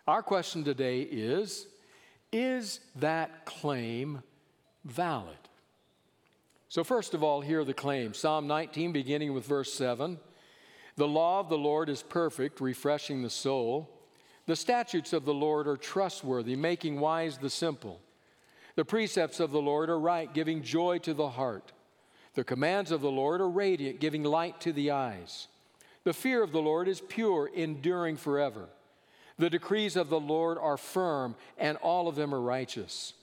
Our 0.06 0.22
question 0.22 0.64
today 0.64 1.02
is 1.02 1.68
Is 2.32 2.82
that 2.98 3.46
claim 3.46 4.22
valid? 4.84 5.36
So, 6.70 6.84
first 6.84 7.14
of 7.14 7.24
all, 7.24 7.40
here 7.40 7.62
are 7.62 7.66
the 7.66 7.74
claims 7.74 8.18
Psalm 8.18 8.46
19, 8.46 8.92
beginning 8.92 9.34
with 9.34 9.46
verse 9.46 9.74
7. 9.74 10.20
The 10.98 11.08
law 11.08 11.40
of 11.40 11.48
the 11.48 11.58
Lord 11.58 11.90
is 11.90 12.04
perfect, 12.04 12.60
refreshing 12.60 13.22
the 13.22 13.30
soul. 13.30 13.97
The 14.48 14.56
statutes 14.56 15.14
of 15.14 15.26
the 15.26 15.34
Lord 15.34 15.68
are 15.68 15.78
trustworthy, 15.78 16.56
making 16.56 17.00
wise 17.00 17.38
the 17.38 17.50
simple. 17.50 18.00
The 18.76 18.86
precepts 18.86 19.40
of 19.40 19.52
the 19.52 19.62
Lord 19.62 19.90
are 19.90 20.00
right, 20.00 20.34
giving 20.34 20.64
joy 20.64 21.00
to 21.00 21.14
the 21.14 21.30
heart. 21.30 21.74
The 22.34 22.44
commands 22.44 22.92
of 22.92 23.02
the 23.02 23.12
Lord 23.12 23.42
are 23.42 23.50
radiant, 23.50 24.00
giving 24.00 24.24
light 24.24 24.62
to 24.62 24.72
the 24.72 24.92
eyes. 24.92 25.48
The 26.06 26.14
fear 26.14 26.42
of 26.42 26.54
the 26.54 26.62
Lord 26.62 26.88
is 26.88 27.02
pure, 27.02 27.52
enduring 27.54 28.16
forever. 28.16 28.70
The 29.38 29.50
decrees 29.50 29.98
of 29.98 30.10
the 30.10 30.20
Lord 30.20 30.58
are 30.58 30.78
firm, 30.78 31.36
and 31.58 31.78
all 31.78 32.08
of 32.08 32.16
them 32.16 32.34
are 32.34 32.40
righteous. 32.40 33.14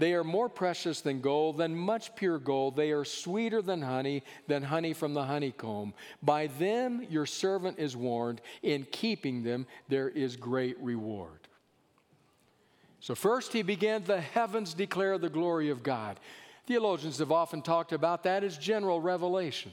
They 0.00 0.14
are 0.14 0.24
more 0.24 0.48
precious 0.48 1.02
than 1.02 1.20
gold, 1.20 1.58
than 1.58 1.76
much 1.76 2.16
pure 2.16 2.38
gold. 2.38 2.74
They 2.74 2.90
are 2.90 3.04
sweeter 3.04 3.60
than 3.60 3.82
honey, 3.82 4.22
than 4.48 4.62
honey 4.62 4.94
from 4.94 5.12
the 5.12 5.24
honeycomb. 5.24 5.92
By 6.22 6.46
them 6.46 7.06
your 7.10 7.26
servant 7.26 7.78
is 7.78 7.94
warned. 7.94 8.40
In 8.62 8.86
keeping 8.90 9.42
them 9.42 9.66
there 9.90 10.08
is 10.08 10.36
great 10.36 10.80
reward. 10.80 11.48
So, 13.00 13.14
first 13.14 13.52
he 13.52 13.60
began, 13.60 14.02
the 14.04 14.22
heavens 14.22 14.72
declare 14.72 15.18
the 15.18 15.28
glory 15.28 15.68
of 15.68 15.82
God. 15.82 16.18
Theologians 16.66 17.18
have 17.18 17.30
often 17.30 17.60
talked 17.60 17.92
about 17.92 18.22
that 18.22 18.42
as 18.42 18.56
general 18.56 19.02
revelation. 19.02 19.70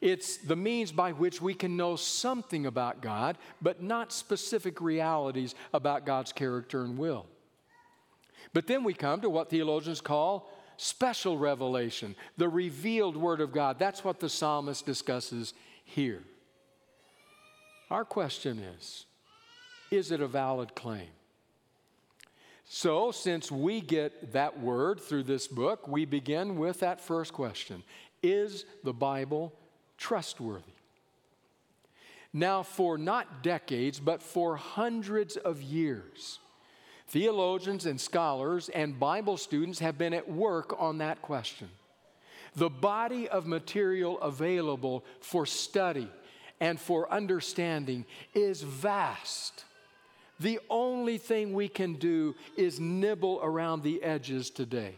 It's 0.00 0.36
the 0.36 0.56
means 0.56 0.92
by 0.92 1.12
which 1.12 1.42
we 1.42 1.54
can 1.54 1.76
know 1.76 1.96
something 1.96 2.66
about 2.66 3.02
God, 3.02 3.38
but 3.60 3.82
not 3.82 4.12
specific 4.12 4.80
realities 4.80 5.56
about 5.74 6.06
God's 6.06 6.32
character 6.32 6.84
and 6.84 6.96
will. 6.96 7.26
But 8.52 8.66
then 8.66 8.84
we 8.84 8.94
come 8.94 9.20
to 9.20 9.30
what 9.30 9.50
theologians 9.50 10.00
call 10.00 10.50
special 10.76 11.38
revelation, 11.38 12.14
the 12.36 12.48
revealed 12.48 13.16
Word 13.16 13.40
of 13.40 13.52
God. 13.52 13.78
That's 13.78 14.04
what 14.04 14.20
the 14.20 14.28
psalmist 14.28 14.84
discusses 14.84 15.54
here. 15.84 16.22
Our 17.90 18.04
question 18.04 18.58
is 18.58 19.06
Is 19.90 20.10
it 20.10 20.20
a 20.20 20.26
valid 20.26 20.74
claim? 20.74 21.08
So, 22.64 23.10
since 23.10 23.52
we 23.52 23.82
get 23.82 24.32
that 24.32 24.58
word 24.58 24.98
through 24.98 25.24
this 25.24 25.46
book, 25.46 25.86
we 25.86 26.06
begin 26.06 26.56
with 26.56 26.80
that 26.80 27.00
first 27.00 27.32
question 27.32 27.82
Is 28.22 28.64
the 28.82 28.94
Bible 28.94 29.52
trustworthy? 29.98 30.72
Now, 32.32 32.62
for 32.62 32.96
not 32.96 33.42
decades, 33.42 34.00
but 34.00 34.22
for 34.22 34.56
hundreds 34.56 35.36
of 35.36 35.60
years, 35.60 36.38
Theologians 37.12 37.84
and 37.84 38.00
scholars 38.00 38.70
and 38.70 38.98
Bible 38.98 39.36
students 39.36 39.80
have 39.80 39.98
been 39.98 40.14
at 40.14 40.30
work 40.30 40.74
on 40.78 40.96
that 40.98 41.20
question. 41.20 41.68
The 42.56 42.70
body 42.70 43.28
of 43.28 43.46
material 43.46 44.18
available 44.22 45.04
for 45.20 45.44
study 45.44 46.08
and 46.58 46.80
for 46.80 47.12
understanding 47.12 48.06
is 48.32 48.62
vast. 48.62 49.66
The 50.40 50.58
only 50.70 51.18
thing 51.18 51.52
we 51.52 51.68
can 51.68 51.96
do 51.96 52.34
is 52.56 52.80
nibble 52.80 53.40
around 53.42 53.82
the 53.82 54.02
edges 54.02 54.48
today. 54.48 54.94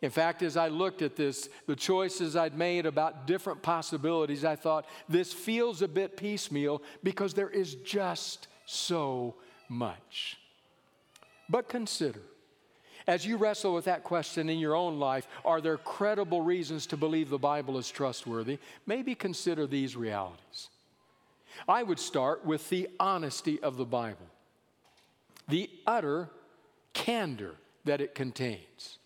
In 0.00 0.10
fact, 0.10 0.40
as 0.40 0.56
I 0.56 0.68
looked 0.68 1.02
at 1.02 1.14
this, 1.14 1.50
the 1.66 1.76
choices 1.76 2.36
I'd 2.36 2.56
made 2.56 2.86
about 2.86 3.26
different 3.26 3.60
possibilities, 3.60 4.46
I 4.46 4.56
thought 4.56 4.86
this 5.10 5.30
feels 5.30 5.82
a 5.82 5.88
bit 5.88 6.16
piecemeal 6.16 6.82
because 7.02 7.34
there 7.34 7.50
is 7.50 7.74
just 7.74 8.48
so 8.64 9.34
much. 9.68 10.38
But 11.48 11.68
consider, 11.68 12.22
as 13.06 13.26
you 13.26 13.36
wrestle 13.36 13.74
with 13.74 13.84
that 13.86 14.04
question 14.04 14.48
in 14.48 14.58
your 14.58 14.74
own 14.74 14.98
life, 14.98 15.26
are 15.44 15.60
there 15.60 15.76
credible 15.76 16.42
reasons 16.42 16.86
to 16.86 16.96
believe 16.96 17.30
the 17.30 17.38
Bible 17.38 17.78
is 17.78 17.90
trustworthy? 17.90 18.58
Maybe 18.86 19.14
consider 19.14 19.66
these 19.66 19.96
realities. 19.96 20.68
I 21.68 21.82
would 21.82 21.98
start 21.98 22.44
with 22.44 22.68
the 22.70 22.88
honesty 22.98 23.60
of 23.60 23.76
the 23.76 23.84
Bible, 23.84 24.26
the 25.48 25.68
utter 25.86 26.30
candor 26.94 27.56
that 27.84 28.00
it 28.00 28.14
contains. 28.14 28.98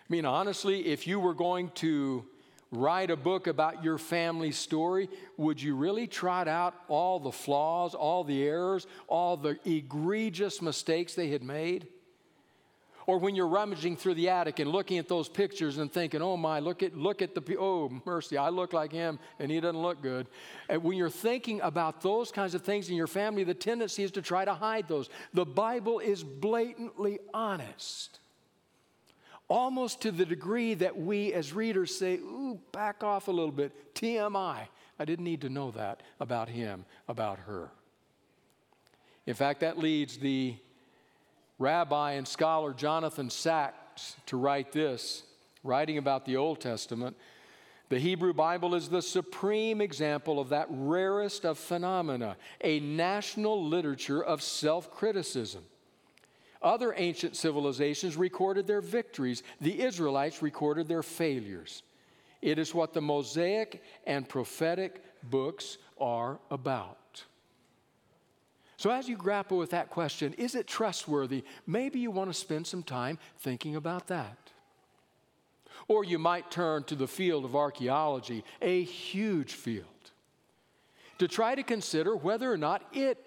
I 0.00 0.12
mean, 0.12 0.24
honestly, 0.24 0.86
if 0.86 1.06
you 1.06 1.18
were 1.18 1.34
going 1.34 1.70
to 1.76 2.24
write 2.72 3.10
a 3.10 3.16
book 3.16 3.46
about 3.46 3.84
your 3.84 3.98
family 3.98 4.52
story, 4.52 5.08
would 5.36 5.60
you 5.60 5.76
really 5.76 6.06
trot 6.06 6.48
out 6.48 6.74
all 6.88 7.20
the 7.20 7.32
flaws, 7.32 7.94
all 7.94 8.24
the 8.24 8.42
errors, 8.42 8.86
all 9.08 9.36
the 9.36 9.58
egregious 9.64 10.60
mistakes 10.60 11.14
they 11.14 11.28
had 11.28 11.42
made? 11.42 11.86
Or 13.06 13.18
when 13.18 13.36
you're 13.36 13.46
rummaging 13.46 13.96
through 13.96 14.14
the 14.14 14.30
attic 14.30 14.58
and 14.58 14.70
looking 14.70 14.98
at 14.98 15.06
those 15.06 15.28
pictures 15.28 15.78
and 15.78 15.92
thinking, 15.92 16.20
oh 16.22 16.36
my, 16.36 16.58
look 16.58 16.82
at, 16.82 16.96
look 16.96 17.22
at 17.22 17.36
the, 17.36 17.56
oh 17.56 18.02
mercy, 18.04 18.36
I 18.36 18.48
look 18.48 18.72
like 18.72 18.90
him 18.90 19.20
and 19.38 19.48
he 19.48 19.60
doesn't 19.60 19.80
look 19.80 20.02
good. 20.02 20.26
And 20.68 20.82
when 20.82 20.98
you're 20.98 21.08
thinking 21.08 21.60
about 21.60 22.00
those 22.00 22.32
kinds 22.32 22.56
of 22.56 22.62
things 22.62 22.88
in 22.88 22.96
your 22.96 23.06
family, 23.06 23.44
the 23.44 23.54
tendency 23.54 24.02
is 24.02 24.10
to 24.12 24.22
try 24.22 24.44
to 24.44 24.54
hide 24.54 24.88
those. 24.88 25.08
The 25.32 25.46
Bible 25.46 26.00
is 26.00 26.24
blatantly 26.24 27.20
honest. 27.32 28.18
Almost 29.48 30.02
to 30.02 30.10
the 30.10 30.26
degree 30.26 30.74
that 30.74 30.96
we 30.96 31.32
as 31.32 31.52
readers 31.52 31.96
say, 31.96 32.14
ooh, 32.14 32.58
back 32.72 33.04
off 33.04 33.28
a 33.28 33.30
little 33.30 33.52
bit, 33.52 33.94
TMI. 33.94 34.66
I 34.98 35.04
didn't 35.04 35.24
need 35.24 35.42
to 35.42 35.48
know 35.48 35.70
that 35.72 36.02
about 36.18 36.48
him, 36.48 36.84
about 37.06 37.38
her. 37.40 37.70
In 39.26 39.34
fact, 39.34 39.60
that 39.60 39.78
leads 39.78 40.16
the 40.16 40.56
rabbi 41.58 42.12
and 42.12 42.26
scholar 42.26 42.72
Jonathan 42.72 43.30
Sacks 43.30 44.16
to 44.26 44.36
write 44.36 44.72
this, 44.72 45.22
writing 45.62 45.98
about 45.98 46.24
the 46.24 46.36
Old 46.36 46.60
Testament. 46.60 47.16
The 47.88 47.98
Hebrew 47.98 48.32
Bible 48.32 48.74
is 48.74 48.88
the 48.88 49.02
supreme 49.02 49.80
example 49.80 50.40
of 50.40 50.48
that 50.48 50.66
rarest 50.70 51.44
of 51.44 51.56
phenomena, 51.56 52.36
a 52.62 52.80
national 52.80 53.64
literature 53.64 54.22
of 54.22 54.42
self 54.42 54.90
criticism. 54.90 55.62
Other 56.62 56.94
ancient 56.96 57.36
civilizations 57.36 58.16
recorded 58.16 58.66
their 58.66 58.80
victories, 58.80 59.42
the 59.60 59.82
Israelites 59.82 60.42
recorded 60.42 60.88
their 60.88 61.02
failures. 61.02 61.82
It 62.42 62.58
is 62.58 62.74
what 62.74 62.92
the 62.92 63.00
Mosaic 63.00 63.82
and 64.06 64.28
prophetic 64.28 65.02
books 65.22 65.78
are 66.00 66.38
about. 66.50 67.24
So, 68.78 68.90
as 68.90 69.08
you 69.08 69.16
grapple 69.16 69.56
with 69.56 69.70
that 69.70 69.90
question, 69.90 70.34
is 70.34 70.54
it 70.54 70.66
trustworthy? 70.66 71.44
Maybe 71.66 71.98
you 71.98 72.10
want 72.10 72.30
to 72.30 72.34
spend 72.34 72.66
some 72.66 72.82
time 72.82 73.18
thinking 73.38 73.74
about 73.74 74.08
that. 74.08 74.36
Or 75.88 76.04
you 76.04 76.18
might 76.18 76.50
turn 76.50 76.84
to 76.84 76.94
the 76.94 77.06
field 77.06 77.44
of 77.44 77.56
archaeology, 77.56 78.44
a 78.60 78.82
huge 78.82 79.54
field, 79.54 79.86
to 81.18 81.26
try 81.26 81.54
to 81.54 81.62
consider 81.62 82.14
whether 82.14 82.52
or 82.52 82.58
not 82.58 82.82
it 82.92 83.24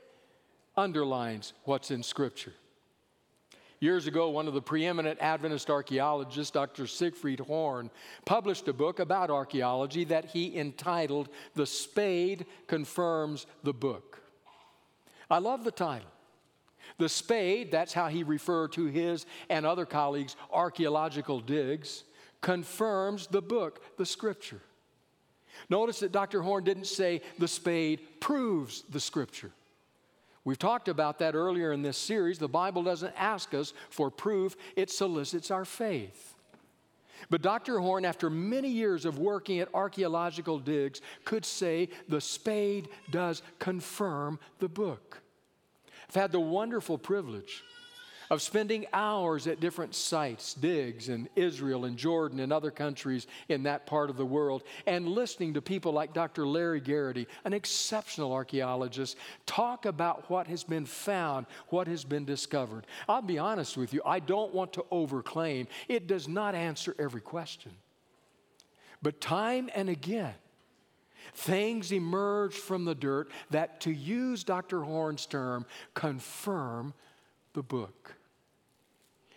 underlines 0.77 1.53
what's 1.63 1.89
in 1.89 2.03
Scripture. 2.03 2.53
Years 3.81 4.07
ago, 4.07 4.29
one 4.29 4.47
of 4.47 4.53
the 4.53 4.61
preeminent 4.61 5.19
Adventist 5.21 5.69
archaeologists, 5.69 6.51
Dr. 6.51 6.85
Siegfried 6.85 7.39
Horn, 7.39 7.89
published 8.25 8.67
a 8.67 8.73
book 8.73 8.99
about 8.99 9.29
archaeology 9.29 10.03
that 10.05 10.25
he 10.25 10.57
entitled 10.57 11.29
The 11.55 11.65
Spade 11.65 12.45
Confirms 12.67 13.45
the 13.63 13.73
Book. 13.73 14.21
I 15.29 15.37
love 15.37 15.63
the 15.63 15.71
title. 15.71 16.09
The 16.97 17.07
spade, 17.07 17.71
that's 17.71 17.93
how 17.93 18.07
he 18.07 18.23
referred 18.23 18.73
to 18.73 18.85
his 18.85 19.25
and 19.49 19.65
other 19.65 19.85
colleagues' 19.85 20.35
archaeological 20.51 21.39
digs, 21.39 22.03
confirms 22.41 23.27
the 23.27 23.41
book, 23.41 23.81
the 23.97 24.05
scripture. 24.05 24.61
Notice 25.69 25.99
that 25.99 26.11
Dr. 26.11 26.41
Horn 26.41 26.63
didn't 26.63 26.87
say 26.87 27.21
the 27.37 27.47
spade 27.47 28.01
proves 28.19 28.83
the 28.89 28.99
scripture. 28.99 29.51
We've 30.45 30.59
talked 30.59 30.87
about 30.87 31.19
that 31.19 31.35
earlier 31.35 31.71
in 31.71 31.81
this 31.81 31.97
series. 31.97 32.39
The 32.39 32.47
Bible 32.47 32.83
doesn't 32.83 33.13
ask 33.17 33.53
us 33.53 33.73
for 33.89 34.09
proof, 34.09 34.55
it 34.75 34.89
solicits 34.89 35.51
our 35.51 35.65
faith. 35.65 36.35
But 37.29 37.41
Dr. 37.41 37.79
Horn, 37.79 38.05
after 38.05 38.29
many 38.29 38.69
years 38.69 39.05
of 39.05 39.19
working 39.19 39.59
at 39.59 39.73
archaeological 39.73 40.59
digs, 40.59 41.01
could 41.25 41.45
say 41.45 41.89
the 42.07 42.21
spade 42.21 42.87
does 43.11 43.41
confirm 43.59 44.39
the 44.59 44.69
book. 44.69 45.21
I've 46.07 46.15
had 46.15 46.31
the 46.31 46.39
wonderful 46.39 46.97
privilege 46.97 47.63
of 48.29 48.41
spending 48.41 48.85
hours 48.93 49.47
at 49.47 49.59
different 49.59 49.95
sites, 49.95 50.53
digs 50.53 51.09
in 51.09 51.27
Israel 51.35 51.85
and 51.85 51.97
Jordan 51.97 52.39
and 52.39 52.53
other 52.53 52.71
countries 52.71 53.27
in 53.47 53.63
that 53.63 53.85
part 53.85 54.09
of 54.09 54.17
the 54.17 54.25
world, 54.25 54.63
and 54.85 55.07
listening 55.07 55.53
to 55.55 55.61
people 55.61 55.91
like 55.91 56.13
Dr. 56.13 56.45
Larry 56.45 56.81
Geraty, 56.81 57.27
an 57.43 57.53
exceptional 57.53 58.31
archaeologist, 58.31 59.17
talk 59.45 59.85
about 59.85 60.29
what 60.29 60.47
has 60.47 60.63
been 60.63 60.85
found, 60.85 61.47
what 61.69 61.87
has 61.87 62.03
been 62.03 62.25
discovered. 62.25 62.85
I'll 63.07 63.21
be 63.21 63.39
honest 63.39 63.77
with 63.77 63.93
you, 63.93 64.01
I 64.05 64.19
don't 64.19 64.53
want 64.53 64.73
to 64.73 64.85
overclaim. 64.91 65.67
It 65.87 66.07
does 66.07 66.27
not 66.27 66.53
answer 66.53 66.95
every 66.99 67.21
question. 67.21 67.71
But 69.01 69.21
time 69.21 69.69
and 69.73 69.89
again, 69.89 70.33
things 71.33 71.91
emerge 71.91 72.53
from 72.53 72.85
the 72.85 72.95
dirt 72.95 73.31
that, 73.49 73.81
to 73.81 73.91
use 73.91 74.43
Dr. 74.43 74.81
Horn's 74.81 75.25
term, 75.25 75.65
confirm 75.93 76.93
the 77.53 77.63
book. 77.63 78.15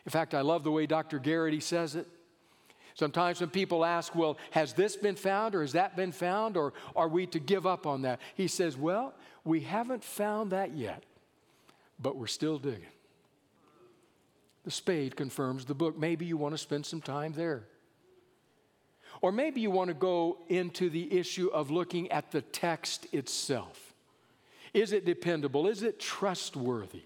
In 0.05 0.11
fact, 0.11 0.35
I 0.35 0.41
love 0.41 0.65
the 0.65 0.71
way 0.71 0.87
Dr. 0.87 1.19
Geraty 1.19 1.61
says 1.61 1.95
it. 1.95 2.07
Sometimes 2.95 3.41
when 3.41 3.51
people 3.51 3.85
ask, 3.85 4.15
well, 4.15 4.37
has 4.51 4.75
this 4.75 4.97
been 4.97 5.17
found 5.17 5.55
or 5.55 5.62
has 5.62 5.73
that 5.73 5.97
been 5.97 6.12
found 6.12 6.57
or 6.57 6.75
are 6.95 7.09
we 7.09 7.27
to 7.29 7.38
give 7.38 7.67
up 7.67 7.87
on 7.87 8.03
that? 8.03 8.21
He 8.35 8.49
says, 8.49 8.77
well, 8.77 9.15
we 9.45 9.61
haven't 9.61 10.05
found 10.05 10.53
that 10.53 10.77
yet, 10.77 11.05
but 11.99 12.17
we're 12.17 12.27
still 12.27 12.59
digging. 12.59 12.85
The 14.65 14.71
spade 14.71 15.17
confirms 15.17 15.65
the 15.65 15.75
book. 15.75 15.99
Maybe 15.99 16.27
you 16.27 16.37
want 16.37 16.55
to 16.55 16.59
spend 16.59 16.85
some 16.85 17.01
time 17.01 17.33
there. 17.33 17.65
Or 19.21 19.33
maybe 19.33 19.61
you 19.61 19.71
want 19.71 19.88
to 19.88 19.95
go 19.95 20.38
into 20.49 20.91
the 20.91 21.17
issue 21.19 21.49
of 21.49 21.71
looking 21.71 22.11
at 22.12 22.31
the 22.31 22.43
text 22.43 23.07
itself. 23.12 23.95
Is 24.75 24.93
it 24.93 25.05
dependable? 25.05 25.67
Is 25.67 25.83
it 25.83 25.99
trustworthy? 25.99 27.03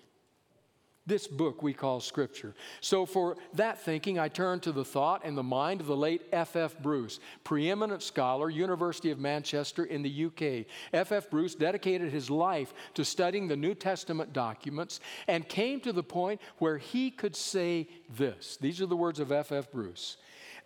This 1.07 1.29
book 1.29 1.63
we 1.63 1.73
call 1.73 2.01
Scripture. 2.01 2.55
So, 2.81 3.07
for 3.07 3.37
that 3.55 3.81
thinking, 3.81 4.19
I 4.19 4.29
turn 4.29 4.59
to 4.61 4.73
the 4.73 4.85
thought 4.85 5.23
and 5.25 5.39
the 5.39 5.43
mind 5.43 5.81
of 5.81 5.87
the 5.87 5.97
late 5.97 6.23
F.F. 6.33 6.57
F. 6.57 6.83
Bruce, 6.83 7.21
preeminent 7.45 8.03
scholar, 8.03 8.51
University 8.51 9.13
of 9.13 9.21
Manchester 9.21 9.85
in 9.85 10.03
the 10.03 10.25
UK. 10.27 10.67
F.F. 10.93 11.13
F. 11.13 11.31
Bruce 11.31 11.55
dedicated 11.55 12.13
his 12.13 12.29
life 12.29 12.75
to 12.95 13.05
studying 13.05 13.47
the 13.47 13.57
New 13.57 13.75
Testament 13.75 14.33
documents 14.33 14.99
and 15.29 15.49
came 15.49 15.81
to 15.81 15.93
the 15.93 16.03
point 16.03 16.41
where 16.59 16.79
he 16.79 17.13
could 17.13 17.37
say 17.37 17.87
this. 18.17 18.57
These 18.61 18.81
are 18.81 18.87
the 18.87 18.97
words 18.97 19.21
of 19.21 19.31
F.F. 19.31 19.53
F. 19.53 19.73
Bruce 19.73 20.17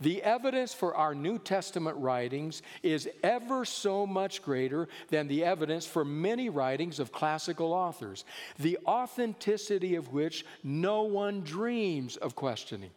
the 0.01 0.23
evidence 0.23 0.73
for 0.73 0.95
our 0.95 1.15
New 1.15 1.39
Testament 1.39 1.97
writings 1.99 2.63
is 2.83 3.09
ever 3.23 3.65
so 3.65 4.07
much 4.07 4.43
greater 4.43 4.89
than 5.09 5.29
the 5.29 5.45
evidence 5.45 5.87
for 5.87 6.05
many 6.05 6.49
writings 6.49 6.99
of 6.99 7.13
classical 7.13 7.73
authors, 7.73 8.25
the 8.59 8.79
authenticity 8.87 9.95
of 9.95 10.13
which 10.13 10.45
no 10.65 11.03
one 11.03 11.43
dreams 11.43 12.17
of 12.17 12.35
questioning. 12.35 12.91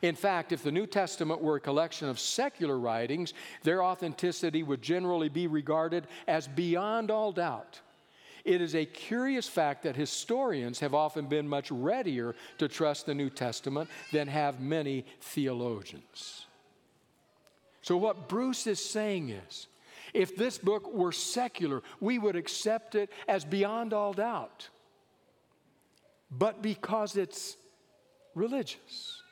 In 0.00 0.14
fact, 0.14 0.52
if 0.52 0.62
the 0.62 0.72
New 0.72 0.86
Testament 0.86 1.42
were 1.42 1.56
a 1.56 1.60
collection 1.60 2.08
of 2.08 2.18
secular 2.18 2.78
writings, 2.78 3.34
their 3.62 3.84
authenticity 3.84 4.62
would 4.62 4.80
generally 4.80 5.28
be 5.28 5.46
regarded 5.46 6.06
as 6.26 6.48
beyond 6.48 7.10
all 7.10 7.32
doubt. 7.32 7.80
It 8.44 8.60
is 8.60 8.74
a 8.74 8.84
curious 8.84 9.48
fact 9.48 9.84
that 9.84 9.94
historians 9.94 10.80
have 10.80 10.94
often 10.94 11.26
been 11.26 11.46
much 11.46 11.70
readier 11.70 12.34
to 12.58 12.68
trust 12.68 13.06
the 13.06 13.14
New 13.14 13.30
Testament 13.30 13.88
than 14.10 14.26
have 14.28 14.60
many 14.60 15.04
theologians. 15.20 16.46
So, 17.82 17.96
what 17.96 18.28
Bruce 18.28 18.66
is 18.66 18.84
saying 18.84 19.30
is 19.30 19.68
if 20.12 20.36
this 20.36 20.58
book 20.58 20.92
were 20.92 21.12
secular, 21.12 21.82
we 22.00 22.18
would 22.18 22.36
accept 22.36 22.94
it 22.94 23.10
as 23.28 23.44
beyond 23.44 23.92
all 23.92 24.12
doubt. 24.12 24.68
But 26.30 26.62
because 26.62 27.16
it's 27.16 27.56
religious, 28.34 29.22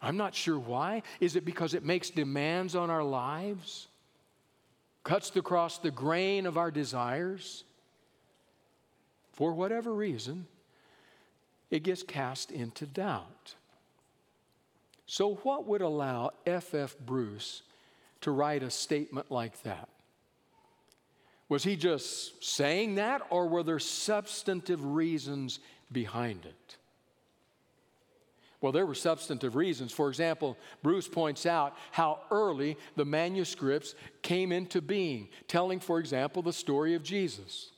I'm 0.00 0.16
not 0.16 0.34
sure 0.34 0.58
why. 0.58 1.02
Is 1.20 1.36
it 1.36 1.44
because 1.44 1.74
it 1.74 1.84
makes 1.84 2.10
demands 2.10 2.76
on 2.76 2.90
our 2.90 3.02
lives? 3.02 3.88
Cuts 5.04 5.34
across 5.36 5.78
the 5.78 5.90
grain 5.90 6.46
of 6.46 6.56
our 6.56 6.70
desires, 6.70 7.64
for 9.32 9.52
whatever 9.52 9.94
reason, 9.94 10.46
it 11.70 11.82
gets 11.82 12.02
cast 12.02 12.50
into 12.50 12.86
doubt. 12.86 13.54
So, 15.06 15.36
what 15.36 15.66
would 15.66 15.80
allow 15.80 16.30
F.F. 16.46 16.96
Bruce 17.04 17.62
to 18.20 18.30
write 18.30 18.62
a 18.62 18.70
statement 18.70 19.30
like 19.30 19.62
that? 19.62 19.88
Was 21.48 21.64
he 21.64 21.76
just 21.76 22.44
saying 22.44 22.96
that, 22.96 23.22
or 23.30 23.46
were 23.46 23.62
there 23.62 23.78
substantive 23.78 24.84
reasons 24.84 25.60
behind 25.90 26.44
it? 26.44 26.77
Well, 28.60 28.72
there 28.72 28.86
were 28.86 28.94
substantive 28.94 29.54
reasons. 29.54 29.92
For 29.92 30.08
example, 30.08 30.56
Bruce 30.82 31.06
points 31.06 31.46
out 31.46 31.76
how 31.92 32.20
early 32.30 32.76
the 32.96 33.04
manuscripts 33.04 33.94
came 34.22 34.50
into 34.50 34.82
being, 34.82 35.28
telling, 35.46 35.78
for 35.78 36.00
example, 36.00 36.42
the 36.42 36.52
story 36.52 36.94
of 36.94 37.04
Jesus. 37.04 37.70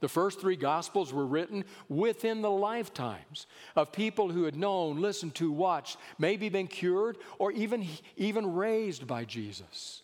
The 0.00 0.08
first 0.08 0.38
three 0.38 0.56
Gospels 0.56 1.14
were 1.14 1.24
written 1.24 1.64
within 1.88 2.42
the 2.42 2.50
lifetimes 2.50 3.46
of 3.74 3.92
people 3.92 4.30
who 4.30 4.44
had 4.44 4.56
known, 4.56 5.00
listened 5.00 5.34
to, 5.36 5.50
watched, 5.50 5.96
maybe 6.18 6.50
been 6.50 6.66
cured, 6.66 7.16
or 7.38 7.52
even, 7.52 7.88
even 8.16 8.54
raised 8.54 9.06
by 9.06 9.24
Jesus. 9.24 10.02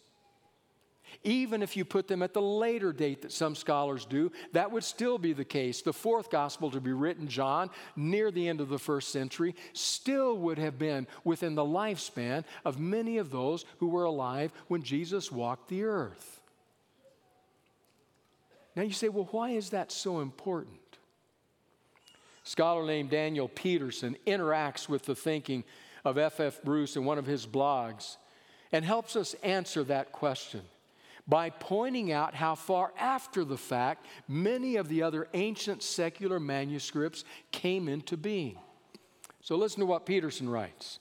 Even 1.23 1.63
if 1.63 1.77
you 1.77 1.85
put 1.85 2.09
them 2.09 2.23
at 2.23 2.33
the 2.33 2.41
later 2.41 2.95
date 2.95 3.23
that 3.23 3.33
some 3.33 3.55
scholars 3.55 4.07
do, 4.07 4.33
that 4.53 4.73
would 4.73 4.85
still 4.85 5.19
be 5.19 5.35
the 5.35 5.45
case. 5.45 5.83
The 5.83 5.93
fourth 5.93 6.31
gospel 6.31 6.71
to 6.71 6.81
be 6.81 6.93
written, 6.93 7.29
John, 7.29 7.69
near 7.95 8.31
the 8.31 8.49
end 8.49 8.63
of 8.63 8.71
the 8.71 8.79
first 8.79 9.11
century, 9.11 9.55
still 9.75 10.39
would 10.39 10.57
have 10.59 10.79
been 10.79 11.07
within 11.23 11.55
the 11.55 11.65
lifespan 11.65 12.45
of 12.65 12.81
many 12.81 13.19
of 13.19 13.31
those 13.31 13.67
who 13.79 13.89
were 13.89 14.05
alive 14.05 14.51
when 14.69 14.83
Jesus 14.83 15.31
walked 15.31 15.69
the 15.69 15.85
earth. 15.85 16.41
Now 18.75 18.83
you 18.83 18.93
say, 18.93 19.11
well, 19.11 19.29
why 19.31 19.51
is 19.51 19.71
that 19.71 19.93
so 19.93 20.21
important? 20.21 20.79
A 22.47 22.49
scholar 22.49 22.87
named 22.87 23.11
Daniel 23.11 23.49
Peterson 23.49 24.17
interacts 24.27 24.89
with 24.89 25.05
the 25.05 25.15
thinking 25.15 25.65
of 26.03 26.17
F.F. 26.17 26.63
Bruce 26.63 26.97
in 26.97 27.05
one 27.05 27.19
of 27.19 27.27
his 27.27 27.47
blogs 27.47 28.17
and 28.73 28.87
helps 28.87 29.17
us 29.17 29.35
answer 29.43 29.85
that 29.85 30.13
question 30.13 30.63
by 31.31 31.49
pointing 31.49 32.11
out 32.11 32.35
how 32.35 32.57
far 32.57 32.93
after 32.99 33.45
the 33.45 33.57
fact 33.57 34.05
many 34.29 34.75
of 34.77 34.89
the 34.89 35.03
other 35.03 35.29
ancient 35.33 35.83
secular 35.83 36.41
manuscripts 36.41 37.25
came 37.53 37.89
into 37.89 38.17
being. 38.17 38.59
So 39.41 39.55
listen 39.55 39.81
to 39.81 39.87
what 39.87 40.05
Peterson 40.05 40.49
writes. 40.49 40.99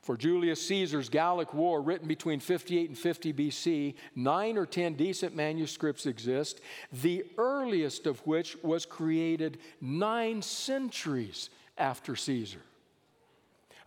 For 0.00 0.16
Julius 0.16 0.66
Caesar's 0.66 1.10
Gallic 1.10 1.52
War, 1.52 1.82
written 1.82 2.08
between 2.08 2.40
58 2.40 2.88
and 2.88 2.98
50 2.98 3.32
BC, 3.34 3.94
nine 4.16 4.56
or 4.56 4.64
ten 4.64 4.94
decent 4.94 5.36
manuscripts 5.36 6.06
exist, 6.06 6.62
the 6.90 7.26
earliest 7.36 8.06
of 8.06 8.18
which 8.26 8.56
was 8.62 8.86
created 8.86 9.58
nine 9.82 10.40
centuries 10.40 11.50
after 11.76 12.16
Caesar. 12.16 12.62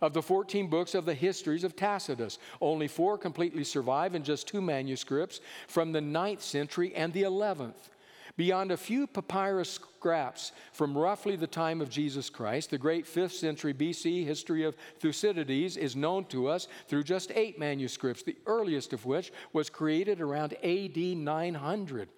Of 0.02 0.12
the 0.12 0.20
14 0.20 0.66
books 0.66 0.96
of 0.96 1.04
the 1.04 1.14
histories 1.14 1.62
of 1.62 1.76
Tacitus, 1.76 2.38
only 2.60 2.88
four 2.88 3.16
completely 3.16 3.62
survive 3.62 4.16
in 4.16 4.24
just 4.24 4.48
two 4.48 4.60
manuscripts 4.60 5.40
from 5.68 5.92
the 5.92 6.00
9th 6.00 6.40
century 6.40 6.92
and 6.94 7.12
the 7.12 7.22
11th. 7.22 7.88
Beyond 8.36 8.72
a 8.72 8.76
few 8.76 9.06
papyrus 9.06 9.70
scraps 9.70 10.52
from 10.72 10.98
roughly 10.98 11.36
the 11.36 11.46
time 11.46 11.80
of 11.80 11.88
Jesus 11.88 12.28
Christ, 12.30 12.70
the 12.70 12.78
great 12.78 13.04
5th 13.04 13.32
century 13.32 13.72
BC 13.72 14.24
history 14.24 14.64
of 14.64 14.74
Thucydides 14.98 15.76
is 15.76 15.94
known 15.94 16.24
to 16.26 16.48
us 16.48 16.66
through 16.88 17.04
just 17.04 17.30
eight 17.36 17.58
manuscripts, 17.58 18.24
the 18.24 18.36
earliest 18.46 18.92
of 18.92 19.06
which 19.06 19.32
was 19.52 19.70
created 19.70 20.20
around 20.20 20.54
AD 20.64 20.96
900. 20.96 22.08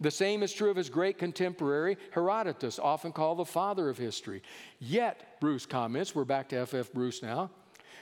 The 0.00 0.10
same 0.10 0.42
is 0.42 0.52
true 0.52 0.70
of 0.70 0.76
his 0.76 0.90
great 0.90 1.16
contemporary 1.18 1.96
Herodotus, 2.10 2.78
often 2.78 3.12
called 3.12 3.38
the 3.38 3.46
father 3.46 3.88
of 3.88 3.96
history. 3.96 4.42
Yet, 4.78 5.40
Bruce 5.40 5.64
comments, 5.64 6.14
we're 6.14 6.24
back 6.24 6.50
to 6.50 6.56
F.F. 6.56 6.92
Bruce 6.92 7.22
now. 7.22 7.50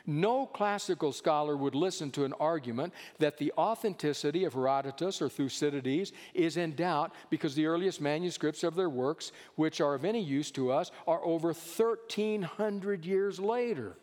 No 0.06 0.44
classical 0.44 1.12
scholar 1.12 1.56
would 1.56 1.74
listen 1.74 2.10
to 2.10 2.24
an 2.24 2.34
argument 2.34 2.92
that 3.20 3.38
the 3.38 3.52
authenticity 3.56 4.44
of 4.44 4.52
Herodotus 4.52 5.22
or 5.22 5.30
Thucydides 5.30 6.12
is 6.34 6.58
in 6.58 6.74
doubt 6.74 7.12
because 7.30 7.54
the 7.54 7.66
earliest 7.66 8.02
manuscripts 8.02 8.64
of 8.64 8.74
their 8.74 8.90
works, 8.90 9.32
which 9.54 9.80
are 9.80 9.94
of 9.94 10.04
any 10.04 10.20
use 10.20 10.50
to 10.52 10.70
us, 10.70 10.90
are 11.06 11.24
over 11.24 11.48
1,300 11.48 13.06
years 13.06 13.40
later 13.40 13.96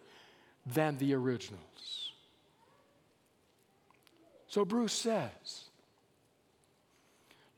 than 0.66 0.98
the 0.98 1.14
originals. 1.14 2.14
So 4.48 4.66
Bruce 4.66 4.94
says, 4.94 5.66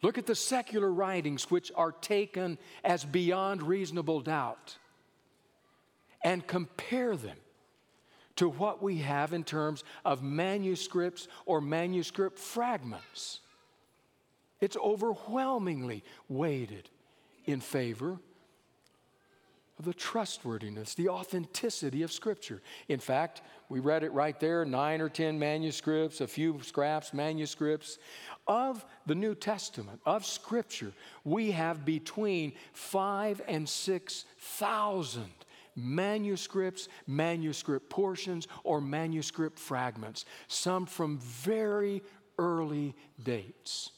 Look 0.03 0.17
at 0.17 0.27
the 0.27 0.35
secular 0.35 0.91
writings 0.91 1.49
which 1.49 1.71
are 1.75 1.93
taken 1.93 2.59
as 2.83 3.05
beyond 3.05 3.63
reasonable 3.63 4.19
doubt 4.19 4.77
and 6.21 6.45
compare 6.45 7.15
them 7.15 7.37
to 8.35 8.49
what 8.49 8.83
we 8.83 8.97
have 8.97 9.31
in 9.31 9.45
terms 9.45 9.85
of 10.03 10.21
manuscripts 10.21 11.29
or 11.45 11.61
manuscript 11.61 12.37
fragments. 12.37 13.39
It's 14.59 14.75
overwhelmingly 14.77 16.03
weighted 16.27 16.89
in 17.45 17.61
favor 17.61 18.19
of 19.79 19.85
the 19.85 19.93
trustworthiness, 19.93 20.93
the 20.95 21.09
authenticity 21.09 22.03
of 22.03 22.11
Scripture. 22.11 22.61
In 22.87 22.99
fact, 22.99 23.41
we 23.69 23.79
read 23.79 24.03
it 24.03 24.11
right 24.11 24.39
there 24.39 24.65
nine 24.65 25.01
or 25.01 25.09
ten 25.09 25.39
manuscripts, 25.39 26.21
a 26.21 26.27
few 26.27 26.59
scraps, 26.61 27.13
manuscripts 27.13 27.97
of 28.47 28.85
the 29.05 29.15
New 29.15 29.35
Testament, 29.35 29.99
of 30.05 30.25
Scripture, 30.25 30.93
we 31.23 31.51
have 31.51 31.85
between 31.85 32.53
five 32.73 33.41
and 33.47 33.67
six 33.67 34.25
thousand 34.39 35.31
manuscripts, 35.75 36.87
manuscript 37.07 37.89
portions, 37.89 38.47
or 38.63 38.79
manuscript 38.79 39.57
fragments, 39.57 40.25
some 40.47 40.85
from 40.85 41.17
very 41.19 42.03
early 42.37 42.93
dates. 43.23 43.91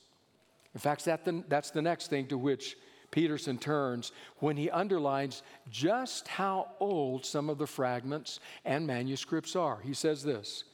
In 0.74 0.80
fact, 0.80 1.06
that 1.06 1.26
the, 1.26 1.44
that's 1.48 1.72
the 1.72 1.82
next 1.82 2.08
thing 2.08 2.28
to 2.28 2.38
which 2.38 2.78
Peterson 3.12 3.58
turns 3.58 4.12
when 4.40 4.58
he 4.58 4.70
underlines 4.70 5.42
just 5.70 6.28
how 6.28 6.68
old 6.80 7.26
some 7.26 7.50
of 7.50 7.58
the 7.58 7.68
fragments 7.68 8.40
and 8.66 8.86
manuscripts 8.86 9.56
are. 9.56 9.80
He 9.82 9.94
says 9.94 10.24
this 10.24 10.66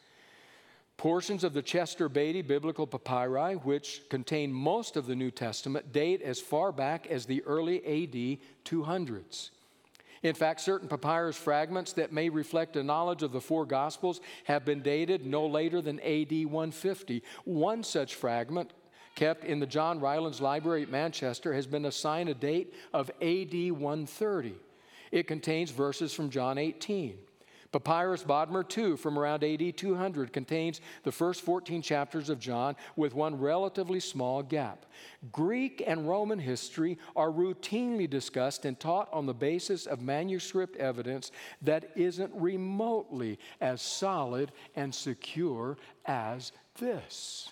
Portions 1.02 1.44
of 1.44 1.54
the 1.54 1.64
Chester 1.64 2.08
Beatty 2.08 2.44
biblical 2.44 2.86
papyri, 2.86 3.56
which 3.56 4.04
contain 4.10 4.54
most 4.54 4.96
of 4.96 5.08
the 5.08 5.16
New 5.16 5.32
Testament, 5.32 5.92
date 5.92 6.22
as 6.22 6.40
far 6.40 6.72
back 6.72 7.08
as 7.08 7.26
the 7.26 7.42
early 7.46 7.80
AD 7.80 8.38
200s. 8.66 9.50
In 10.22 10.36
fact, 10.36 10.62
certain 10.62 10.88
papyrus 10.88 11.36
fragments 11.36 11.94
that 11.94 12.12
may 12.12 12.30
reflect 12.30 12.76
a 12.76 12.84
knowledge 12.84 13.24
of 13.24 13.32
the 13.32 13.42
four 13.42 13.66
Gospels 13.66 14.22
have 14.44 14.64
been 14.64 14.84
dated 14.84 15.26
no 15.26 15.48
later 15.48 15.82
than 15.82 16.00
AD 16.02 16.46
150. 16.46 17.24
One 17.46 17.84
such 17.84 18.14
fragment, 18.14 18.70
kept 19.16 19.44
in 19.44 19.60
the 19.60 19.66
John 19.66 20.00
Rylands 20.00 20.40
Library 20.40 20.84
at 20.84 20.92
Manchester, 20.92 21.52
has 21.56 21.66
been 21.66 21.86
assigned 21.86 22.30
a 22.30 22.36
date 22.36 22.76
of 22.94 23.10
AD 23.24 23.72
130. 23.72 24.54
It 25.12 25.28
contains 25.28 25.72
verses 25.72 26.14
from 26.14 26.30
John 26.30 26.60
18. 26.60 27.18
Papyrus 27.72 28.24
Bodmer 28.24 28.66
II 28.78 28.98
from 28.98 29.18
around 29.18 29.44
AD 29.44 29.78
200 29.78 30.34
contains 30.34 30.82
the 31.04 31.12
first 31.12 31.42
14 31.42 31.82
chapters 31.82 32.30
of 32.30 32.40
John 32.40 32.76
with 32.98 33.14
one 33.14 33.40
relatively 33.40 34.02
small 34.02 34.44
gap. 34.44 34.86
Greek 35.32 35.82
and 35.86 36.08
Roman 36.08 36.40
history 36.40 36.98
are 37.16 37.32
routinely 37.32 38.10
discussed 38.10 38.66
and 38.66 38.78
taught 38.78 39.08
on 39.14 39.26
the 39.26 39.34
basis 39.34 39.86
of 39.86 40.02
manuscript 40.02 40.76
evidence 40.76 41.32
that 41.62 41.92
isn't 41.96 42.32
remotely 42.36 43.40
as 43.62 43.82
solid 43.82 44.52
and 44.76 44.94
secure 44.94 45.78
as 46.06 46.52
this. 46.78 47.52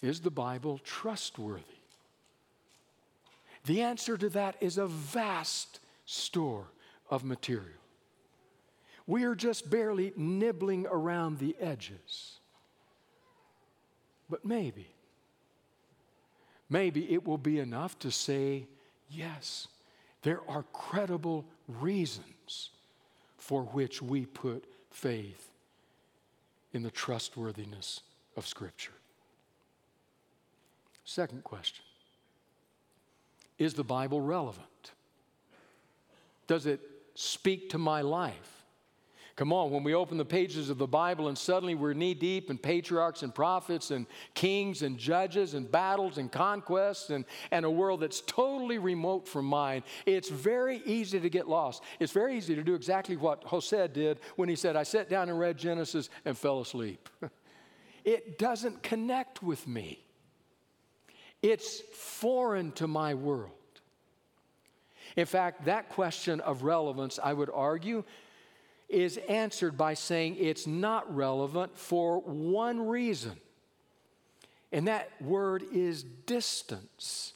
Is 0.00 0.20
the 0.20 0.30
Bible 0.32 0.80
trustworthy? 0.82 1.81
The 3.64 3.82
answer 3.82 4.16
to 4.16 4.28
that 4.30 4.56
is 4.60 4.78
a 4.78 4.86
vast 4.86 5.80
store 6.04 6.66
of 7.10 7.24
material. 7.24 7.78
We 9.06 9.24
are 9.24 9.34
just 9.34 9.70
barely 9.70 10.12
nibbling 10.16 10.86
around 10.86 11.38
the 11.38 11.56
edges. 11.60 12.38
But 14.28 14.44
maybe, 14.44 14.88
maybe 16.70 17.12
it 17.12 17.26
will 17.26 17.38
be 17.38 17.58
enough 17.58 17.98
to 18.00 18.10
say, 18.10 18.66
yes, 19.10 19.68
there 20.22 20.40
are 20.48 20.64
credible 20.72 21.44
reasons 21.68 22.70
for 23.36 23.64
which 23.64 24.00
we 24.00 24.24
put 24.26 24.64
faith 24.90 25.50
in 26.72 26.82
the 26.82 26.90
trustworthiness 26.90 28.00
of 28.36 28.46
Scripture. 28.46 28.92
Second 31.04 31.44
question 31.44 31.84
is 33.62 33.74
the 33.74 33.84
Bible 33.84 34.20
relevant? 34.20 34.92
Does 36.46 36.66
it 36.66 36.80
speak 37.14 37.70
to 37.70 37.78
my 37.78 38.02
life? 38.02 38.52
Come 39.34 39.52
on, 39.52 39.70
when 39.70 39.82
we 39.82 39.94
open 39.94 40.18
the 40.18 40.26
pages 40.26 40.68
of 40.68 40.76
the 40.76 40.86
Bible 40.86 41.28
and 41.28 41.38
suddenly 41.38 41.74
we're 41.74 41.94
knee 41.94 42.12
deep 42.12 42.50
in 42.50 42.58
patriarchs 42.58 43.22
and 43.22 43.34
prophets 43.34 43.90
and 43.90 44.06
kings 44.34 44.82
and 44.82 44.98
judges 44.98 45.54
and 45.54 45.70
battles 45.70 46.18
and 46.18 46.30
conquests 46.30 47.08
and, 47.08 47.24
and 47.50 47.64
a 47.64 47.70
world 47.70 48.00
that's 48.00 48.20
totally 48.20 48.76
remote 48.76 49.26
from 49.26 49.46
mine, 49.46 49.82
it's 50.04 50.28
very 50.28 50.82
easy 50.84 51.18
to 51.18 51.30
get 51.30 51.48
lost. 51.48 51.82
It's 51.98 52.12
very 52.12 52.36
easy 52.36 52.54
to 52.54 52.62
do 52.62 52.74
exactly 52.74 53.16
what 53.16 53.42
Jose 53.44 53.88
did 53.88 54.20
when 54.36 54.50
he 54.50 54.56
said, 54.56 54.76
I 54.76 54.82
sat 54.82 55.08
down 55.08 55.30
and 55.30 55.38
read 55.38 55.56
Genesis 55.56 56.10
and 56.26 56.36
fell 56.36 56.60
asleep. 56.60 57.08
it 58.04 58.38
doesn't 58.38 58.82
connect 58.82 59.42
with 59.42 59.66
me. 59.66 60.04
It's 61.42 61.80
foreign 61.80 62.72
to 62.72 62.86
my 62.86 63.14
world. 63.14 63.50
In 65.16 65.26
fact, 65.26 65.66
that 65.66 65.90
question 65.90 66.40
of 66.40 66.62
relevance, 66.62 67.18
I 67.22 67.32
would 67.32 67.50
argue, 67.52 68.04
is 68.88 69.18
answered 69.28 69.76
by 69.76 69.94
saying 69.94 70.36
it's 70.38 70.66
not 70.66 71.14
relevant 71.14 71.76
for 71.76 72.20
one 72.20 72.86
reason 72.86 73.38
And 74.72 74.88
that 74.88 75.10
word 75.20 75.64
is 75.72 76.02
distance. 76.02 77.34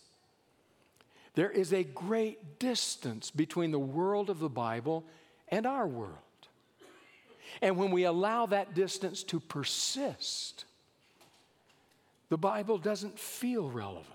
There 1.35 1.51
is 1.51 1.73
a 1.73 1.85
great 1.85 2.59
distance 2.59 3.31
between 3.31 3.71
the 3.71 3.79
world 3.79 4.31
of 4.31 4.38
the 4.38 4.49
Bible 4.49 5.05
and 5.49 5.66
our 5.66 5.87
world. 5.87 6.16
And 7.61 7.77
when 7.77 7.90
we 7.90 8.05
allow 8.05 8.47
that 8.47 8.75
distance 8.75 9.23
to 9.25 9.38
persist, 9.38 10.64
the 12.29 12.39
Bible 12.39 12.79
doesn't 12.79 13.19
feel 13.19 13.69
relevant. 13.69 14.12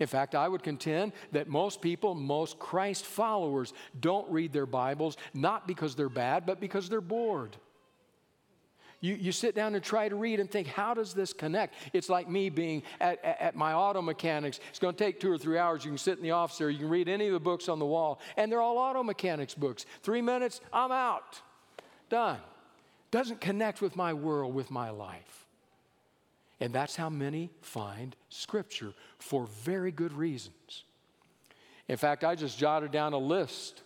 In 0.00 0.06
fact, 0.06 0.34
I 0.34 0.48
would 0.48 0.62
contend 0.62 1.12
that 1.32 1.48
most 1.48 1.80
people, 1.80 2.14
most 2.14 2.58
Christ 2.58 3.04
followers, 3.04 3.72
don't 3.98 4.30
read 4.30 4.52
their 4.52 4.66
Bibles 4.66 5.16
not 5.32 5.66
because 5.68 5.94
they're 5.94 6.08
bad, 6.08 6.46
but 6.46 6.60
because 6.60 6.88
they're 6.88 7.00
bored. 7.00 7.56
You, 9.00 9.14
you 9.14 9.32
sit 9.32 9.54
down 9.54 9.74
and 9.74 9.84
try 9.84 10.08
to 10.08 10.16
read 10.16 10.40
and 10.40 10.50
think, 10.50 10.66
how 10.66 10.94
does 10.94 11.12
this 11.12 11.34
connect? 11.34 11.74
It's 11.92 12.08
like 12.08 12.28
me 12.28 12.48
being 12.48 12.82
at, 13.00 13.22
at, 13.22 13.40
at 13.40 13.54
my 13.54 13.74
auto 13.74 14.00
mechanics. 14.00 14.60
It's 14.70 14.78
going 14.78 14.94
to 14.94 15.04
take 15.04 15.20
two 15.20 15.30
or 15.30 15.36
three 15.36 15.58
hours. 15.58 15.84
You 15.84 15.90
can 15.90 15.98
sit 15.98 16.16
in 16.16 16.22
the 16.22 16.30
office 16.30 16.56
there, 16.56 16.70
you 16.70 16.78
can 16.78 16.88
read 16.88 17.08
any 17.08 17.26
of 17.26 17.34
the 17.34 17.40
books 17.40 17.68
on 17.68 17.78
the 17.78 17.84
wall, 17.84 18.20
and 18.36 18.50
they're 18.50 18.62
all 18.62 18.78
auto 18.78 19.02
mechanics 19.02 19.54
books. 19.54 19.84
Three 20.02 20.22
minutes, 20.22 20.60
I'm 20.72 20.90
out. 20.90 21.40
Done. 22.08 22.38
Doesn't 23.10 23.40
connect 23.40 23.82
with 23.82 23.94
my 23.94 24.14
world, 24.14 24.54
with 24.54 24.70
my 24.70 24.90
life. 24.90 25.43
And 26.60 26.72
that's 26.72 26.96
how 26.96 27.10
many 27.10 27.50
find 27.60 28.14
Scripture 28.28 28.92
for 29.18 29.46
very 29.46 29.90
good 29.90 30.12
reasons. 30.12 30.84
In 31.88 31.96
fact, 31.96 32.24
I 32.24 32.34
just 32.34 32.58
jotted 32.58 32.92
down 32.92 33.12
a 33.12 33.18
list 33.18 33.82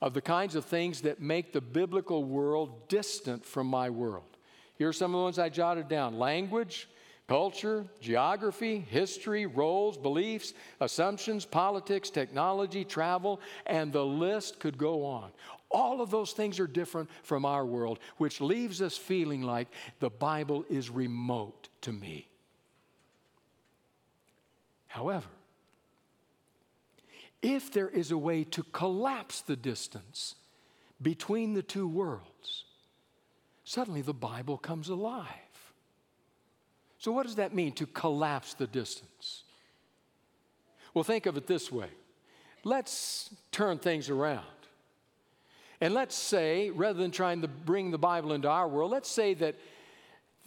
of 0.00 0.14
the 0.14 0.20
kinds 0.20 0.54
of 0.54 0.64
things 0.64 1.00
that 1.02 1.20
make 1.20 1.52
the 1.52 1.60
biblical 1.60 2.24
world 2.24 2.88
distant 2.88 3.44
from 3.44 3.66
my 3.66 3.90
world. 3.90 4.36
Here 4.76 4.88
are 4.88 4.92
some 4.92 5.14
of 5.14 5.18
the 5.18 5.24
ones 5.24 5.38
I 5.38 5.48
jotted 5.48 5.88
down 5.88 6.18
language, 6.18 6.88
culture, 7.26 7.84
geography, 8.00 8.78
history, 8.78 9.46
roles, 9.46 9.96
beliefs, 9.96 10.54
assumptions, 10.80 11.44
politics, 11.44 12.10
technology, 12.10 12.84
travel, 12.84 13.40
and 13.66 13.92
the 13.92 14.04
list 14.04 14.60
could 14.60 14.78
go 14.78 15.04
on. 15.04 15.30
All 15.70 16.00
of 16.00 16.10
those 16.10 16.32
things 16.32 16.58
are 16.60 16.66
different 16.66 17.10
from 17.22 17.44
our 17.44 17.66
world, 17.66 17.98
which 18.16 18.40
leaves 18.40 18.80
us 18.80 18.96
feeling 18.96 19.42
like 19.42 19.68
the 20.00 20.10
Bible 20.10 20.64
is 20.70 20.88
remote 20.90 21.67
to 21.82 21.92
me. 21.92 22.28
However, 24.88 25.28
if 27.42 27.70
there 27.72 27.88
is 27.88 28.10
a 28.10 28.18
way 28.18 28.44
to 28.44 28.62
collapse 28.64 29.42
the 29.42 29.56
distance 29.56 30.34
between 31.00 31.54
the 31.54 31.62
two 31.62 31.86
worlds, 31.86 32.64
suddenly 33.64 34.02
the 34.02 34.14
Bible 34.14 34.58
comes 34.58 34.88
alive. 34.88 35.26
So, 36.98 37.12
what 37.12 37.26
does 37.26 37.36
that 37.36 37.54
mean 37.54 37.72
to 37.72 37.86
collapse 37.86 38.54
the 38.54 38.66
distance? 38.66 39.44
Well, 40.94 41.04
think 41.04 41.26
of 41.26 41.36
it 41.36 41.46
this 41.46 41.70
way 41.70 41.88
let's 42.64 43.30
turn 43.52 43.78
things 43.78 44.10
around. 44.10 44.44
And 45.80 45.94
let's 45.94 46.16
say, 46.16 46.70
rather 46.70 46.98
than 46.98 47.12
trying 47.12 47.42
to 47.42 47.48
bring 47.48 47.92
the 47.92 47.98
Bible 47.98 48.32
into 48.32 48.48
our 48.48 48.66
world, 48.66 48.90
let's 48.90 49.08
say 49.08 49.34
that, 49.34 49.54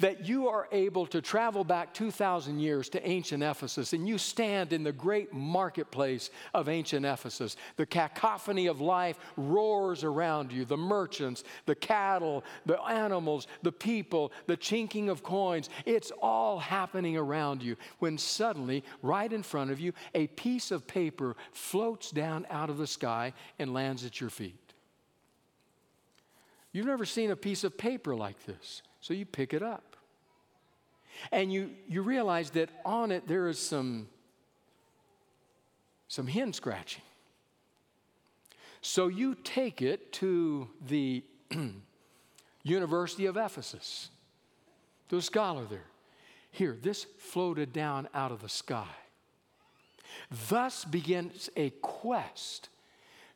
that 0.02 0.28
you 0.28 0.48
are 0.48 0.68
able 0.72 1.06
to 1.06 1.22
travel 1.22 1.64
back 1.64 1.94
2,000 1.94 2.60
years 2.60 2.90
to 2.90 3.08
ancient 3.08 3.44
Ephesus 3.44 3.94
and 3.94 4.08
you 4.08 4.18
stand 4.18 4.74
in 4.74 4.84
the 4.84 4.92
great 4.92 5.32
marketplace 5.34 6.30
of 6.54 6.68
ancient 6.68 7.06
Ephesus. 7.06 7.56
The 7.78 7.86
cacophony 7.86 8.68
of 8.68 8.82
life 8.82 9.18
roars 9.38 10.04
around 10.04 10.52
you 10.52 10.66
the 10.66 10.78
merchants, 10.78 11.44
the 11.66 11.76
cattle, 11.76 12.44
the 12.66 12.82
animals, 12.82 13.48
the 13.62 13.72
people, 13.72 14.32
the 14.48 14.58
chinking 14.58 15.10
of 15.10 15.24
coins. 15.24 15.70
It's 15.86 16.12
all 16.22 16.60
happening 16.60 17.16
around 17.16 17.62
you 17.62 17.78
when 18.00 18.18
suddenly, 18.18 18.84
right 19.02 19.32
in 19.32 19.44
front 19.44 19.72
of 19.72 19.80
you, 19.80 19.94
a 20.16 20.28
piece 20.28 20.72
of 20.72 20.88
paper 20.88 21.36
floats 21.52 22.12
down 22.12 22.48
out 22.50 22.70
of 22.70 22.78
the 22.78 22.88
sky 22.88 23.34
and 23.60 23.74
lands 23.74 24.04
at 24.04 24.20
your 24.20 24.30
feet. 24.30 24.74
You've 26.72 26.88
never 26.88 27.06
seen 27.06 27.32
a 27.32 27.36
piece 27.36 27.64
of 27.64 27.78
paper 27.78 28.16
like 28.16 28.46
this, 28.46 28.82
so 29.00 29.14
you 29.14 29.26
pick 29.26 29.54
it 29.54 29.62
up. 29.62 29.91
And 31.32 31.52
you, 31.52 31.72
you 31.88 32.02
realize 32.02 32.52
that 32.52 32.70
on 32.86 33.12
it 33.12 33.28
there 33.28 33.48
is 33.48 33.60
some, 33.60 34.08
some 36.08 36.28
hen 36.28 36.54
scratching. 36.54 37.04
So 38.82 39.08
you 39.08 39.36
take 39.36 39.82
it 39.82 40.12
to 40.14 40.68
the 40.88 41.24
University 42.64 43.28
of 43.28 43.38
Ephesus, 43.38 44.10
to 45.10 45.18
a 45.18 45.22
scholar 45.22 45.66
there. 45.66 45.86
Here, 46.50 46.78
this 46.82 47.06
floated 47.18 47.72
down 47.72 48.10
out 48.14 48.32
of 48.32 48.42
the 48.42 48.50
sky. 48.50 48.88
Thus 50.50 50.84
begins 50.84 51.50
a 51.56 51.70
quest 51.82 52.70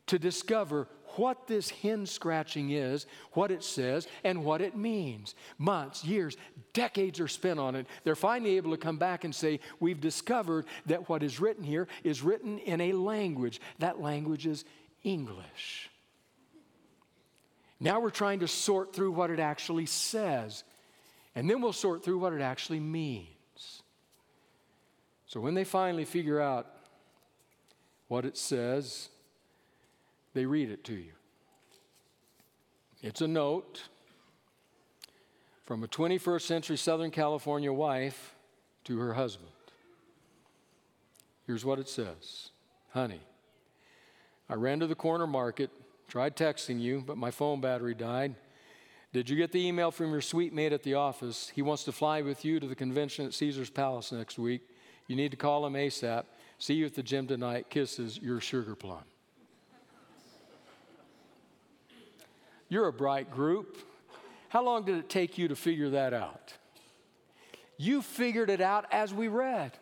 to 0.08 0.20
discover 0.20 0.88
what 1.18 1.48
this 1.48 1.70
hen 1.70 2.06
scratching 2.06 2.72
is, 2.72 3.06
what 3.34 3.52
it 3.52 3.64
says, 3.64 4.08
and 4.24 4.44
what 4.44 4.62
it 4.62 4.76
means. 4.76 5.36
Months, 5.58 6.04
years, 6.04 6.38
decades 6.74 7.20
are 7.20 7.28
spent 7.28 7.60
on 7.60 7.76
it. 7.76 7.88
They're 8.04 8.16
finally 8.16 8.58
able 8.58 8.72
to 8.72 8.78
come 8.78 8.98
back 8.98 9.24
and 9.24 9.34
say, 9.34 9.60
We've 9.80 10.00
discovered 10.00 10.66
that 10.86 11.10
what 11.10 11.24
is 11.24 11.40
written 11.40 11.64
here 11.64 11.88
is 12.04 12.22
written 12.22 12.60
in 12.60 12.82
a 12.82 12.94
language. 12.94 13.62
That 13.80 14.02
language 14.02 14.46
is 14.46 14.66
English. 15.04 15.90
Now 17.80 18.00
we're 18.00 18.10
trying 18.10 18.40
to 18.40 18.48
sort 18.48 18.94
through 18.94 19.12
what 19.12 19.30
it 19.30 19.40
actually 19.40 19.86
says, 19.86 20.64
and 21.36 21.50
then 21.50 21.62
we'll 21.62 21.74
sort 21.74 22.04
through 22.04 22.20
what 22.20 22.34
it 22.34 22.42
actually 22.42 22.80
means. 22.80 23.30
So 25.28 25.40
when 25.40 25.54
they 25.54 25.66
finally 25.66 26.06
figure 26.06 26.40
out 26.40 26.68
what 28.08 28.26
it 28.26 28.38
says, 28.38 29.10
they 30.36 30.46
read 30.46 30.70
it 30.70 30.84
to 30.84 30.94
you. 30.94 31.14
It's 33.02 33.22
a 33.22 33.28
note 33.28 33.84
from 35.64 35.84
a 35.84 35.88
21st 35.88 36.42
century 36.42 36.78
Southern 36.78 37.10
California 37.10 37.74
wife 37.74 38.36
to 38.84 39.00
her 39.00 39.14
husband. 39.14 39.50
Here's 41.48 41.66
what 41.66 41.80
it 41.80 41.88
says 41.88 42.52
Honey, 42.92 43.22
I 44.50 44.56
ran 44.56 44.82
to 44.82 44.88
the 44.88 44.96
corner 44.96 45.26
market, 45.26 45.72
tried 46.08 46.36
texting 46.36 46.80
you, 46.80 47.04
but 47.06 47.18
my 47.18 47.32
phone 47.32 47.62
battery 47.62 47.96
died. 47.96 48.36
Did 49.14 49.30
you 49.30 49.38
get 49.38 49.54
the 49.54 49.66
email 49.66 49.92
from 49.92 50.12
your 50.12 50.20
sweet 50.20 50.54
mate 50.54 50.74
at 50.74 50.84
the 50.84 50.96
office? 50.96 51.50
He 51.56 51.62
wants 51.62 51.86
to 51.86 51.94
fly 51.94 52.22
with 52.22 52.44
you 52.44 52.60
to 52.60 52.68
the 52.68 52.76
convention 52.76 53.26
at 53.26 53.34
Caesar's 53.34 53.70
Palace 53.70 54.12
next 54.12 54.38
week. 54.38 54.68
You 55.08 55.16
need 55.16 55.32
to 55.32 55.38
call 55.38 55.66
him 55.66 55.74
ASAP. 55.74 56.26
See 56.60 56.74
you 56.74 56.86
at 56.86 56.96
the 56.96 57.04
gym 57.04 57.26
tonight. 57.26 57.70
Kisses, 57.70 58.20
your 58.22 58.42
sugar 58.42 58.76
plum. 58.76 59.04
You're 62.70 62.88
a 62.88 62.94
bright 62.94 63.32
group. 63.32 63.78
How 64.50 64.64
long 64.64 64.86
did 64.86 64.98
it 64.98 65.10
take 65.10 65.38
you 65.38 65.48
to 65.50 65.56
figure 65.56 65.90
that 65.92 66.14
out? 66.14 66.54
You 67.78 68.02
figured 68.02 68.50
it 68.50 68.62
out 68.62 68.86
as 68.92 69.14
we 69.14 69.28
read. 69.28 69.74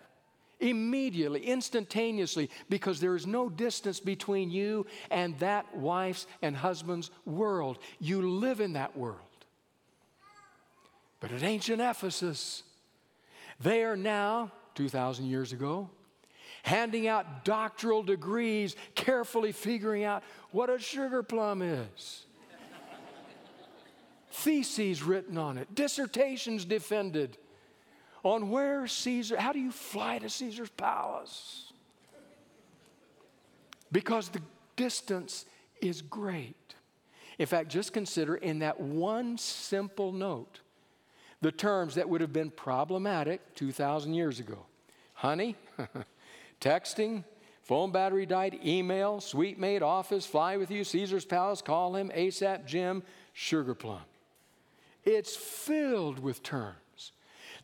Immediately, 0.59 1.45
instantaneously, 1.45 2.49
because 2.69 2.99
there 2.99 3.15
is 3.15 3.27
no 3.27 3.49
distance 3.49 3.99
between 3.99 4.49
you 4.49 4.85
and 5.11 5.37
that 5.39 5.75
wife's 5.75 6.25
and 6.41 6.55
husband's 6.55 7.11
world. 7.25 7.79
You 7.99 8.21
live 8.21 8.61
in 8.61 8.73
that 8.73 8.97
world. 8.97 9.19
But 11.19 11.31
at 11.31 11.43
ancient 11.43 11.81
Ephesus, 11.81 12.63
they 13.59 13.83
are 13.83 13.97
now, 13.97 14.51
2,000 14.75 15.25
years 15.25 15.53
ago, 15.53 15.89
handing 16.63 17.07
out 17.07 17.45
doctoral 17.45 18.03
degrees, 18.03 18.75
carefully 18.95 19.51
figuring 19.51 20.03
out 20.03 20.23
what 20.51 20.69
a 20.69 20.79
sugar 20.79 21.23
plum 21.23 21.61
is 21.61 22.25
theses 24.33 25.03
written 25.03 25.37
on 25.37 25.57
it, 25.57 25.73
dissertations 25.75 26.65
defended 26.65 27.37
on 28.23 28.49
where 28.49 28.87
Caesar, 28.87 29.37
how 29.37 29.53
do 29.53 29.59
you 29.59 29.71
fly 29.71 30.17
to 30.17 30.29
Caesar's 30.29 30.69
palace? 30.71 31.71
Because 33.91 34.29
the 34.29 34.41
distance 34.75 35.45
is 35.81 36.01
great. 36.01 36.75
In 37.37 37.45
fact, 37.45 37.69
just 37.69 37.93
consider 37.93 38.35
in 38.35 38.59
that 38.59 38.79
one 38.79 39.37
simple 39.37 40.11
note 40.11 40.61
the 41.41 41.51
terms 41.51 41.95
that 41.95 42.07
would 42.07 42.21
have 42.21 42.33
been 42.33 42.49
problematic 42.49 43.41
2,000 43.55 44.13
years 44.13 44.39
ago 44.39 44.65
honey, 45.13 45.55
texting, 46.61 47.23
phone 47.61 47.91
battery 47.91 48.25
died, 48.25 48.59
email, 48.65 49.21
sweet 49.21 49.57
mate, 49.57 49.81
office, 49.81 50.25
fly 50.25 50.57
with 50.57 50.69
you, 50.69 50.83
Caesar's 50.83 51.23
palace, 51.23 51.61
call 51.61 51.95
him, 51.95 52.11
ASAP, 52.13 52.65
gym, 52.65 53.03
sugar 53.31 53.73
plum. 53.73 54.01
It's 55.05 55.35
filled 55.35 56.19
with 56.19 56.43
terms 56.43 56.77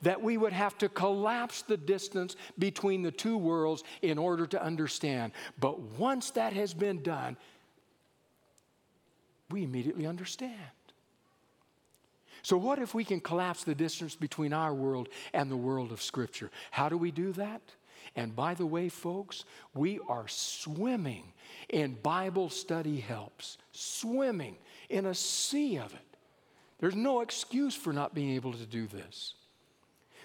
that 0.01 0.21
we 0.21 0.37
would 0.37 0.53
have 0.53 0.77
to 0.77 0.89
collapse 0.89 1.61
the 1.61 1.77
distance 1.77 2.35
between 2.57 3.01
the 3.01 3.11
two 3.11 3.37
worlds 3.37 3.83
in 4.01 4.17
order 4.17 4.45
to 4.47 4.63
understand. 4.63 5.33
But 5.59 5.79
once 5.79 6.31
that 6.31 6.53
has 6.53 6.73
been 6.73 7.03
done, 7.03 7.37
we 9.49 9.63
immediately 9.63 10.05
understand. 10.05 10.53
So, 12.41 12.55
what 12.55 12.79
if 12.79 12.93
we 12.93 13.03
can 13.03 13.19
collapse 13.19 13.63
the 13.63 13.75
distance 13.75 14.15
between 14.15 14.53
our 14.53 14.73
world 14.73 15.09
and 15.33 15.51
the 15.51 15.57
world 15.57 15.91
of 15.91 16.01
Scripture? 16.01 16.49
How 16.71 16.87
do 16.87 16.97
we 16.97 17.11
do 17.11 17.33
that? 17.33 17.61
And 18.15 18.35
by 18.35 18.53
the 18.53 18.65
way, 18.65 18.89
folks, 18.89 19.43
we 19.73 19.99
are 20.07 20.27
swimming 20.27 21.33
in 21.67 21.95
Bible 21.95 22.49
study 22.49 22.99
helps, 22.99 23.57
swimming 23.71 24.55
in 24.89 25.05
a 25.07 25.13
sea 25.13 25.77
of 25.77 25.93
it. 25.93 26.08
There's 26.79 26.95
no 26.95 27.21
excuse 27.21 27.75
for 27.75 27.93
not 27.93 28.15
being 28.15 28.31
able 28.31 28.53
to 28.53 28.65
do 28.65 28.87
this. 28.87 29.33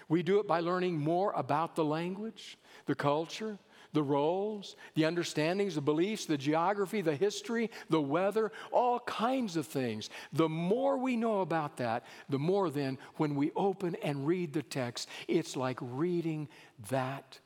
We 0.07 0.23
do 0.23 0.39
it 0.39 0.47
by 0.47 0.59
learning 0.59 0.99
more 0.99 1.33
about 1.35 1.75
the 1.75 1.85
language, 1.85 2.57
the 2.85 2.95
culture, 2.95 3.57
the 3.95 4.03
roles, 4.03 4.75
the 4.93 5.05
understandings, 5.05 5.75
the 5.75 5.81
beliefs, 5.81 6.25
the 6.25 6.37
geography, 6.37 7.01
the 7.01 7.15
history, 7.15 7.71
the 7.89 8.01
weather, 8.01 8.51
all 8.71 8.99
kinds 8.99 9.55
of 9.57 9.65
things. 9.65 10.09
The 10.33 10.49
more 10.49 10.97
we 10.97 11.15
know 11.15 11.41
about 11.41 11.77
that, 11.77 12.05
the 12.29 12.37
more 12.37 12.69
then 12.69 12.99
when 13.15 13.35
we 13.35 13.51
open 13.55 13.95
and 14.03 14.27
read 14.27 14.53
the 14.53 14.63
text, 14.63 15.09
it's 15.27 15.55
like 15.55 15.79
reading 15.81 16.47
that 16.89 17.39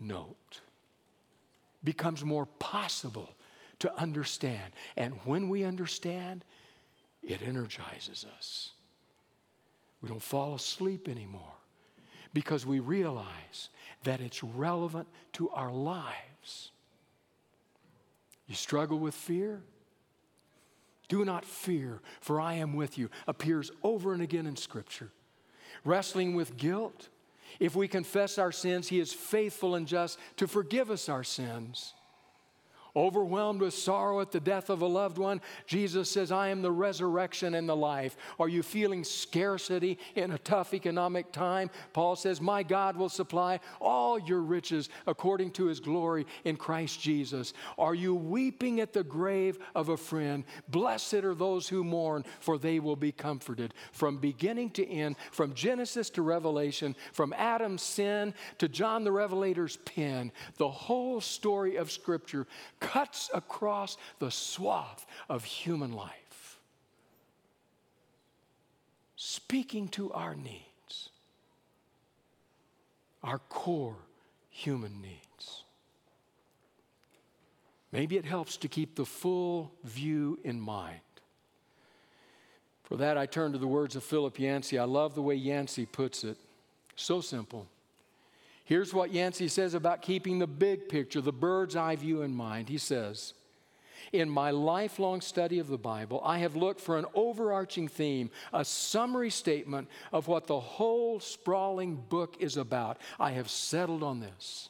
note. 0.00 0.60
Becomes 1.84 2.24
more 2.24 2.46
possible 2.46 3.30
to 3.78 3.94
understand. 3.96 4.72
And 4.96 5.14
when 5.24 5.48
we 5.48 5.64
understand, 5.64 6.44
it 7.22 7.40
energizes 7.42 8.24
us. 8.38 8.70
We 10.02 10.08
don't 10.08 10.22
fall 10.22 10.54
asleep 10.54 11.08
anymore 11.08 11.54
because 12.32 12.64
we 12.64 12.80
realize 12.80 13.68
that 14.04 14.20
it's 14.20 14.42
relevant 14.42 15.08
to 15.34 15.50
our 15.50 15.72
lives. 15.72 16.70
You 18.46 18.54
struggle 18.54 18.98
with 18.98 19.14
fear? 19.14 19.60
Do 21.08 21.24
not 21.24 21.44
fear, 21.44 22.00
for 22.20 22.40
I 22.40 22.54
am 22.54 22.74
with 22.74 22.96
you, 22.96 23.10
appears 23.26 23.70
over 23.82 24.12
and 24.12 24.22
again 24.22 24.46
in 24.46 24.56
Scripture. 24.56 25.10
Wrestling 25.84 26.34
with 26.34 26.56
guilt? 26.56 27.08
If 27.58 27.74
we 27.74 27.88
confess 27.88 28.38
our 28.38 28.52
sins, 28.52 28.88
He 28.88 29.00
is 29.00 29.12
faithful 29.12 29.74
and 29.74 29.86
just 29.86 30.18
to 30.36 30.46
forgive 30.46 30.90
us 30.90 31.08
our 31.08 31.24
sins 31.24 31.94
Overwhelmed 32.96 33.60
with 33.60 33.74
sorrow 33.74 34.20
at 34.20 34.32
the 34.32 34.40
death 34.40 34.70
of 34.70 34.82
a 34.82 34.86
loved 34.86 35.18
one, 35.18 35.40
Jesus 35.66 36.10
says, 36.10 36.32
I 36.32 36.48
am 36.48 36.62
the 36.62 36.72
resurrection 36.72 37.54
and 37.54 37.68
the 37.68 37.76
life. 37.76 38.16
Are 38.38 38.48
you 38.48 38.62
feeling 38.62 39.04
scarcity 39.04 39.98
in 40.14 40.32
a 40.32 40.38
tough 40.38 40.74
economic 40.74 41.32
time? 41.32 41.70
Paul 41.92 42.16
says, 42.16 42.40
My 42.40 42.62
God 42.62 42.96
will 42.96 43.08
supply 43.08 43.60
all 43.80 44.18
your 44.18 44.40
riches 44.40 44.88
according 45.06 45.52
to 45.52 45.66
his 45.66 45.80
glory 45.80 46.26
in 46.44 46.56
Christ 46.56 47.00
Jesus. 47.00 47.52
Are 47.78 47.94
you 47.94 48.14
weeping 48.14 48.80
at 48.80 48.92
the 48.92 49.04
grave 49.04 49.58
of 49.74 49.88
a 49.88 49.96
friend? 49.96 50.44
Blessed 50.68 51.14
are 51.14 51.34
those 51.34 51.68
who 51.68 51.84
mourn, 51.84 52.24
for 52.40 52.58
they 52.58 52.80
will 52.80 52.96
be 52.96 53.12
comforted. 53.12 53.74
From 53.92 54.18
beginning 54.18 54.70
to 54.70 54.88
end, 54.88 55.16
from 55.30 55.54
Genesis 55.54 56.10
to 56.10 56.22
Revelation, 56.22 56.96
from 57.12 57.32
Adam's 57.36 57.82
sin 57.82 58.34
to 58.58 58.68
John 58.68 59.04
the 59.04 59.12
Revelator's 59.12 59.76
pen, 59.76 60.32
the 60.56 60.68
whole 60.68 61.20
story 61.20 61.76
of 61.76 61.90
Scripture 61.90 62.46
cuts 62.80 63.30
across 63.32 63.96
the 64.18 64.30
swath 64.30 65.06
of 65.28 65.44
human 65.44 65.92
life, 65.92 66.58
speaking 69.16 69.88
to 69.88 70.12
our 70.12 70.34
needs, 70.34 71.10
our 73.22 73.38
core 73.48 73.96
human 74.48 75.00
needs. 75.00 75.64
Maybe 77.92 78.16
it 78.16 78.24
helps 78.24 78.56
to 78.58 78.68
keep 78.68 78.94
the 78.94 79.04
full 79.04 79.72
view 79.84 80.38
in 80.44 80.60
mind. 80.60 81.00
For 82.84 82.96
that, 82.96 83.16
I 83.16 83.26
turn 83.26 83.52
to 83.52 83.58
the 83.58 83.66
words 83.66 83.94
of 83.94 84.02
Philip 84.02 84.38
Yancey. 84.38 84.78
I 84.78 84.84
love 84.84 85.14
the 85.14 85.22
way 85.22 85.34
Yancey 85.34 85.86
puts 85.86 86.24
it. 86.24 86.36
So 86.96 87.20
simple. 87.20 87.66
Here's 88.70 88.94
what 88.94 89.12
Yancey 89.12 89.48
says 89.48 89.74
about 89.74 90.00
keeping 90.00 90.38
the 90.38 90.46
big 90.46 90.88
picture, 90.88 91.20
the 91.20 91.32
bird's 91.32 91.74
eye 91.74 91.96
view 91.96 92.22
in 92.22 92.32
mind. 92.32 92.68
He 92.68 92.78
says, 92.78 93.34
in 94.12 94.30
my 94.30 94.52
lifelong 94.52 95.22
study 95.22 95.58
of 95.58 95.66
the 95.66 95.76
Bible, 95.76 96.22
I 96.24 96.38
have 96.38 96.54
looked 96.54 96.80
for 96.80 96.96
an 96.96 97.06
overarching 97.12 97.88
theme, 97.88 98.30
a 98.52 98.64
summary 98.64 99.30
statement 99.30 99.88
of 100.12 100.28
what 100.28 100.46
the 100.46 100.60
whole 100.60 101.18
sprawling 101.18 101.96
book 101.96 102.36
is 102.38 102.56
about. 102.56 102.98
I 103.18 103.32
have 103.32 103.50
settled 103.50 104.04
on 104.04 104.20
this 104.20 104.68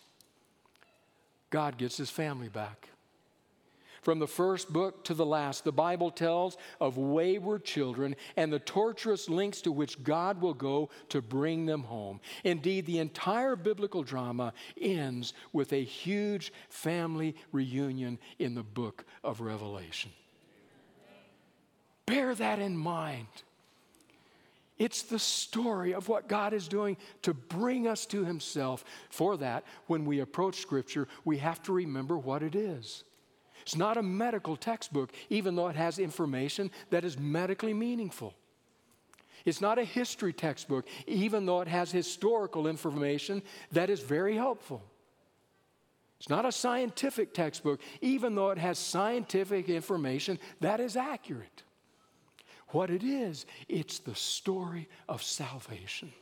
God 1.51 1.77
gets 1.77 1.99
his 1.99 2.09
family 2.09 2.49
back. 2.49 2.89
From 4.03 4.19
the 4.19 4.27
first 4.27 4.73
book 4.73 5.05
to 5.05 5.15
the 5.15 5.27
last, 5.27 5.65
the 5.65 5.73
Bible 5.73 6.11
tells 6.11 6.57
of 6.81 6.97
wayward 6.97 7.65
children 7.65 8.17
and 8.37 8.53
the 8.53 8.59
torturous 8.59 9.29
lengths 9.29 9.61
to 9.63 9.73
which 9.73 10.03
God 10.03 10.41
will 10.41 10.55
go 10.55 10.89
to 11.11 11.21
bring 11.21 11.67
them 11.67 11.83
home. 11.83 12.21
Indeed, 12.43 12.87
the 12.87 12.99
entire 12.99 13.57
biblical 13.57 14.03
drama 14.03 14.55
ends 14.81 15.35
with 15.53 15.73
a 15.73 15.85
huge 15.85 16.53
family 16.71 17.37
reunion 17.53 18.19
in 18.39 18.55
the 18.55 18.63
book 18.63 19.05
of 19.23 19.43
Revelation. 19.43 20.11
Bear 22.07 22.35
that 22.35 22.59
in 22.59 22.77
mind. 22.77 23.27
It's 24.79 25.03
the 25.03 25.19
story 25.19 25.93
of 25.93 26.09
what 26.09 26.27
God 26.27 26.55
is 26.55 26.67
doing 26.67 26.97
to 27.21 27.35
bring 27.35 27.87
us 27.87 28.07
to 28.07 28.25
Himself. 28.25 28.83
For 29.11 29.37
that, 29.37 29.65
when 29.89 30.07
we 30.07 30.21
approach 30.21 30.57
Scripture, 30.57 31.07
we 31.27 31.37
have 31.37 31.63
to 31.65 31.73
remember 31.75 32.17
what 32.17 32.43
it 32.43 32.55
is. 32.55 33.05
It's 33.63 33.77
not 33.77 33.97
a 33.97 34.03
medical 34.03 34.57
textbook, 34.57 35.13
even 35.29 35.55
though 35.55 35.69
it 35.69 35.77
has 35.77 35.99
information 35.99 36.71
that 36.91 37.05
is 37.05 37.19
medically 37.19 37.75
meaningful. 37.75 38.35
It's 39.45 39.61
not 39.61 39.79
a 39.79 39.85
history 39.85 40.33
textbook, 40.33 40.87
even 41.07 41.47
though 41.47 41.61
it 41.61 41.69
has 41.69 41.91
historical 41.91 42.67
information 42.67 43.43
that 43.73 43.91
is 43.91 44.01
very 44.01 44.37
helpful. 44.37 44.83
It's 46.19 46.29
not 46.29 46.45
a 46.45 46.53
scientific 46.53 47.33
textbook, 47.33 47.81
even 48.03 48.35
though 48.35 48.51
it 48.51 48.59
has 48.59 48.79
scientific 48.79 49.71
information 49.71 50.39
that 50.61 50.79
is 50.79 50.95
accurate. 50.95 51.63
What 52.69 52.91
it 52.91 53.03
is, 53.03 53.47
it's 53.69 54.01
the 54.01 54.15
story 54.15 54.89
of 55.09 55.23
salvation, 55.23 56.13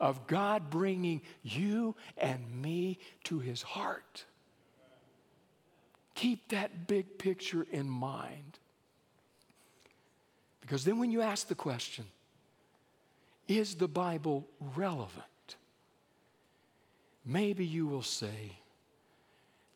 of 0.00 0.26
God 0.26 0.70
bringing 0.70 1.20
you 1.42 1.94
and 2.16 2.62
me 2.62 2.98
to 3.24 3.38
his 3.38 3.60
heart. 3.60 4.24
Keep 6.14 6.48
that 6.48 6.86
big 6.86 7.18
picture 7.18 7.66
in 7.70 7.88
mind. 7.88 8.58
Because 10.60 10.84
then, 10.84 10.98
when 10.98 11.10
you 11.10 11.20
ask 11.20 11.48
the 11.48 11.54
question, 11.54 12.04
is 13.48 13.74
the 13.74 13.88
Bible 13.88 14.46
relevant? 14.76 15.26
Maybe 17.24 17.64
you 17.64 17.86
will 17.86 18.02
say, 18.02 18.58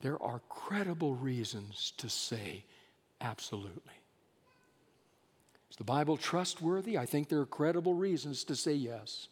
there 0.00 0.22
are 0.22 0.40
credible 0.48 1.14
reasons 1.14 1.92
to 1.98 2.08
say 2.08 2.64
absolutely. 3.20 3.92
Is 5.70 5.76
the 5.76 5.84
Bible 5.84 6.16
trustworthy? 6.16 6.96
I 6.96 7.06
think 7.06 7.28
there 7.28 7.40
are 7.40 7.46
credible 7.46 7.94
reasons 7.94 8.44
to 8.44 8.56
say 8.56 8.72
yes. 8.72 9.28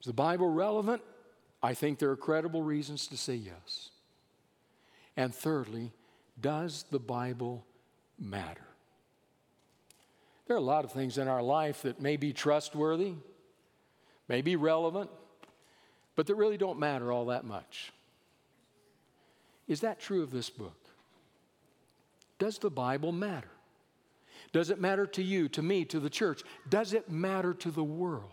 Is 0.00 0.06
the 0.06 0.12
Bible 0.12 0.48
relevant? 0.48 1.02
I 1.62 1.74
think 1.74 1.98
there 1.98 2.10
are 2.10 2.16
credible 2.16 2.62
reasons 2.62 3.06
to 3.08 3.16
say 3.16 3.34
yes. 3.34 3.90
And 5.18 5.34
thirdly, 5.34 5.92
does 6.40 6.84
the 6.92 7.00
Bible 7.00 7.66
matter? 8.20 8.62
There 10.46 10.54
are 10.54 10.60
a 10.60 10.62
lot 10.62 10.84
of 10.84 10.92
things 10.92 11.18
in 11.18 11.26
our 11.26 11.42
life 11.42 11.82
that 11.82 12.00
may 12.00 12.16
be 12.16 12.32
trustworthy, 12.32 13.14
may 14.28 14.42
be 14.42 14.54
relevant, 14.54 15.10
but 16.14 16.28
that 16.28 16.36
really 16.36 16.56
don't 16.56 16.78
matter 16.78 17.10
all 17.10 17.26
that 17.26 17.44
much. 17.44 17.92
Is 19.66 19.80
that 19.80 19.98
true 19.98 20.22
of 20.22 20.30
this 20.30 20.50
book? 20.50 20.86
Does 22.38 22.58
the 22.58 22.70
Bible 22.70 23.10
matter? 23.10 23.50
Does 24.52 24.70
it 24.70 24.80
matter 24.80 25.04
to 25.08 25.22
you, 25.22 25.48
to 25.48 25.62
me, 25.62 25.84
to 25.86 25.98
the 25.98 26.08
church? 26.08 26.44
Does 26.68 26.92
it 26.92 27.10
matter 27.10 27.52
to 27.54 27.72
the 27.72 27.82
world? 27.82 28.30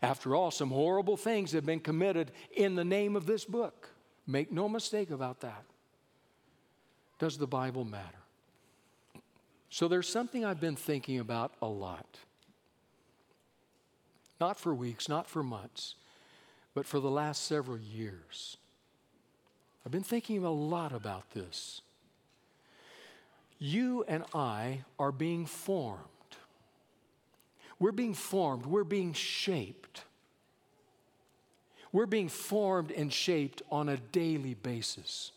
After 0.00 0.36
all, 0.36 0.52
some 0.52 0.70
horrible 0.70 1.16
things 1.16 1.50
have 1.52 1.66
been 1.66 1.80
committed 1.80 2.30
in 2.54 2.76
the 2.76 2.84
name 2.84 3.16
of 3.16 3.26
this 3.26 3.44
book. 3.44 3.90
Make 4.26 4.50
no 4.50 4.68
mistake 4.68 5.10
about 5.10 5.40
that. 5.40 5.64
Does 7.18 7.38
the 7.38 7.46
Bible 7.46 7.84
matter? 7.84 8.04
So 9.70 9.88
there's 9.88 10.08
something 10.08 10.44
I've 10.44 10.60
been 10.60 10.76
thinking 10.76 11.18
about 11.18 11.52
a 11.62 11.66
lot. 11.66 12.18
Not 14.40 14.58
for 14.58 14.74
weeks, 14.74 15.08
not 15.08 15.28
for 15.28 15.42
months, 15.42 15.94
but 16.74 16.86
for 16.86 17.00
the 17.00 17.10
last 17.10 17.44
several 17.46 17.78
years. 17.78 18.56
I've 19.84 19.92
been 19.92 20.02
thinking 20.02 20.44
a 20.44 20.50
lot 20.50 20.92
about 20.92 21.30
this. 21.30 21.80
You 23.58 24.04
and 24.06 24.24
I 24.34 24.84
are 24.98 25.12
being 25.12 25.46
formed. 25.46 26.00
We're 27.78 27.92
being 27.92 28.14
formed, 28.14 28.66
we're 28.66 28.84
being 28.84 29.12
shaped 29.12 30.02
we're 31.96 32.04
being 32.04 32.28
formed 32.28 32.90
and 32.90 33.10
shaped 33.10 33.62
on 33.72 33.88
a 33.88 33.96
daily 33.96 34.52
basis. 34.52 35.32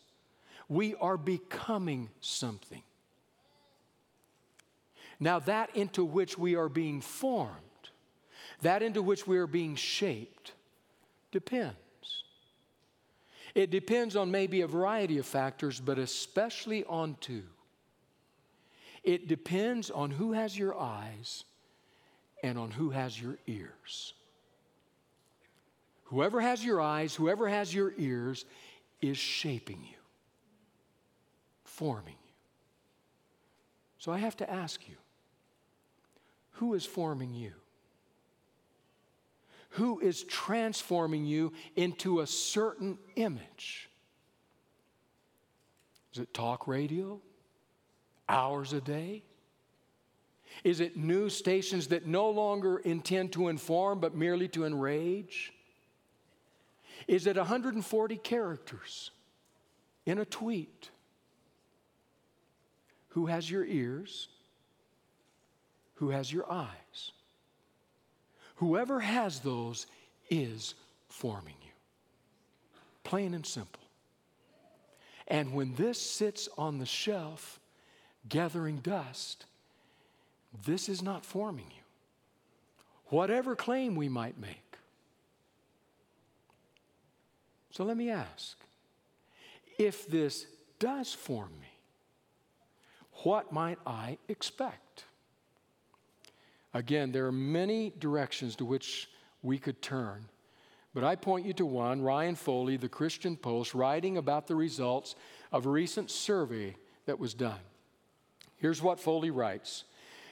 We 0.67 0.93
are 0.95 1.15
becoming 1.15 2.09
something. 2.19 2.83
Now, 5.21 5.39
that 5.39 5.73
into 5.73 6.03
which 6.03 6.37
we 6.37 6.57
are 6.57 6.67
being 6.67 6.99
formed, 6.99 7.53
that 8.61 8.83
into 8.83 9.01
which 9.01 9.25
we 9.25 9.37
are 9.37 9.47
being 9.47 9.77
shaped, 9.77 10.51
depends. 11.31 11.77
It 13.55 13.71
depends 13.71 14.17
on 14.17 14.29
maybe 14.29 14.59
a 14.59 14.67
variety 14.67 15.17
of 15.17 15.25
factors, 15.25 15.79
but 15.79 15.97
especially 15.97 16.83
on 16.83 17.15
two. 17.21 17.43
It 19.05 19.29
depends 19.29 19.89
on 19.89 20.11
who 20.11 20.33
has 20.33 20.57
your 20.57 20.77
eyes 20.77 21.45
and 22.43 22.57
on 22.57 22.71
who 22.71 22.89
has 22.89 23.21
your 23.21 23.37
ears. 23.47 24.13
Whoever 26.09 26.41
has 26.41 26.65
your 26.65 26.81
eyes, 26.81 27.13
whoever 27.13 27.47
has 27.47 27.73
your 27.73 27.93
ears, 27.97 28.45
is 28.99 29.17
shaping 29.17 29.79
you, 29.83 29.97
forming 31.63 32.15
you. 32.25 32.33
So 33.99 34.11
I 34.11 34.17
have 34.17 34.35
to 34.37 34.49
ask 34.49 34.87
you 34.89 34.95
who 36.53 36.73
is 36.73 36.83
forming 36.83 37.35
you? 37.35 37.53
Who 39.73 39.99
is 39.99 40.23
transforming 40.23 41.25
you 41.25 41.53
into 41.75 42.21
a 42.21 42.27
certain 42.27 42.97
image? 43.15 43.87
Is 46.11 46.19
it 46.19 46.33
talk 46.33 46.67
radio? 46.67 47.21
Hours 48.27 48.73
a 48.73 48.81
day? 48.81 49.23
Is 50.63 50.79
it 50.79 50.97
news 50.97 51.35
stations 51.35 51.87
that 51.87 52.07
no 52.07 52.29
longer 52.31 52.79
intend 52.79 53.31
to 53.33 53.47
inform 53.47 53.99
but 53.99 54.15
merely 54.15 54.47
to 54.49 54.65
enrage? 54.65 55.53
Is 57.09 57.25
it 57.25 57.37
140 57.37 58.17
characters 58.17 59.09
in 60.05 60.19
a 60.19 60.25
tweet? 60.25 60.91
Who 63.09 63.25
has 63.25 63.49
your 63.49 63.65
ears? 63.65 64.27
Who 65.95 66.11
has 66.11 66.31
your 66.31 66.49
eyes? 66.51 67.11
Whoever 68.57 68.99
has 68.99 69.39
those 69.39 69.87
is 70.29 70.75
forming 71.07 71.55
you. 71.63 71.71
Plain 73.03 73.33
and 73.33 73.45
simple. 73.45 73.81
And 75.27 75.55
when 75.55 75.73
this 75.73 75.99
sits 75.99 76.47
on 76.59 76.77
the 76.77 76.85
shelf 76.85 77.59
gathering 78.27 78.81
dust, 78.81 79.47
this 80.63 80.87
is 80.87 81.01
not 81.01 81.25
forming 81.25 81.71
you. 81.71 81.83
Whatever 83.05 83.55
claim 83.55 83.95
we 83.95 84.09
might 84.09 84.39
make. 84.39 84.68
So 87.71 87.83
let 87.83 87.97
me 87.97 88.09
ask 88.09 88.57
if 89.77 90.07
this 90.07 90.45
does 90.79 91.13
form 91.13 91.51
me, 91.59 91.67
what 93.23 93.51
might 93.51 93.79
I 93.85 94.17
expect? 94.27 95.05
Again, 96.73 97.11
there 97.11 97.25
are 97.25 97.31
many 97.31 97.93
directions 97.99 98.55
to 98.57 98.65
which 98.65 99.09
we 99.41 99.57
could 99.57 99.81
turn, 99.81 100.25
but 100.93 101.03
I 101.03 101.15
point 101.15 101.45
you 101.45 101.53
to 101.53 101.65
one 101.65 102.01
Ryan 102.01 102.35
Foley, 102.35 102.77
the 102.77 102.89
Christian 102.89 103.35
Post, 103.35 103.73
writing 103.73 104.17
about 104.17 104.47
the 104.47 104.55
results 104.55 105.15
of 105.51 105.65
a 105.65 105.69
recent 105.69 106.11
survey 106.11 106.75
that 107.05 107.19
was 107.19 107.33
done. 107.33 107.59
Here's 108.57 108.81
what 108.81 108.99
Foley 108.99 109.31
writes 109.31 109.85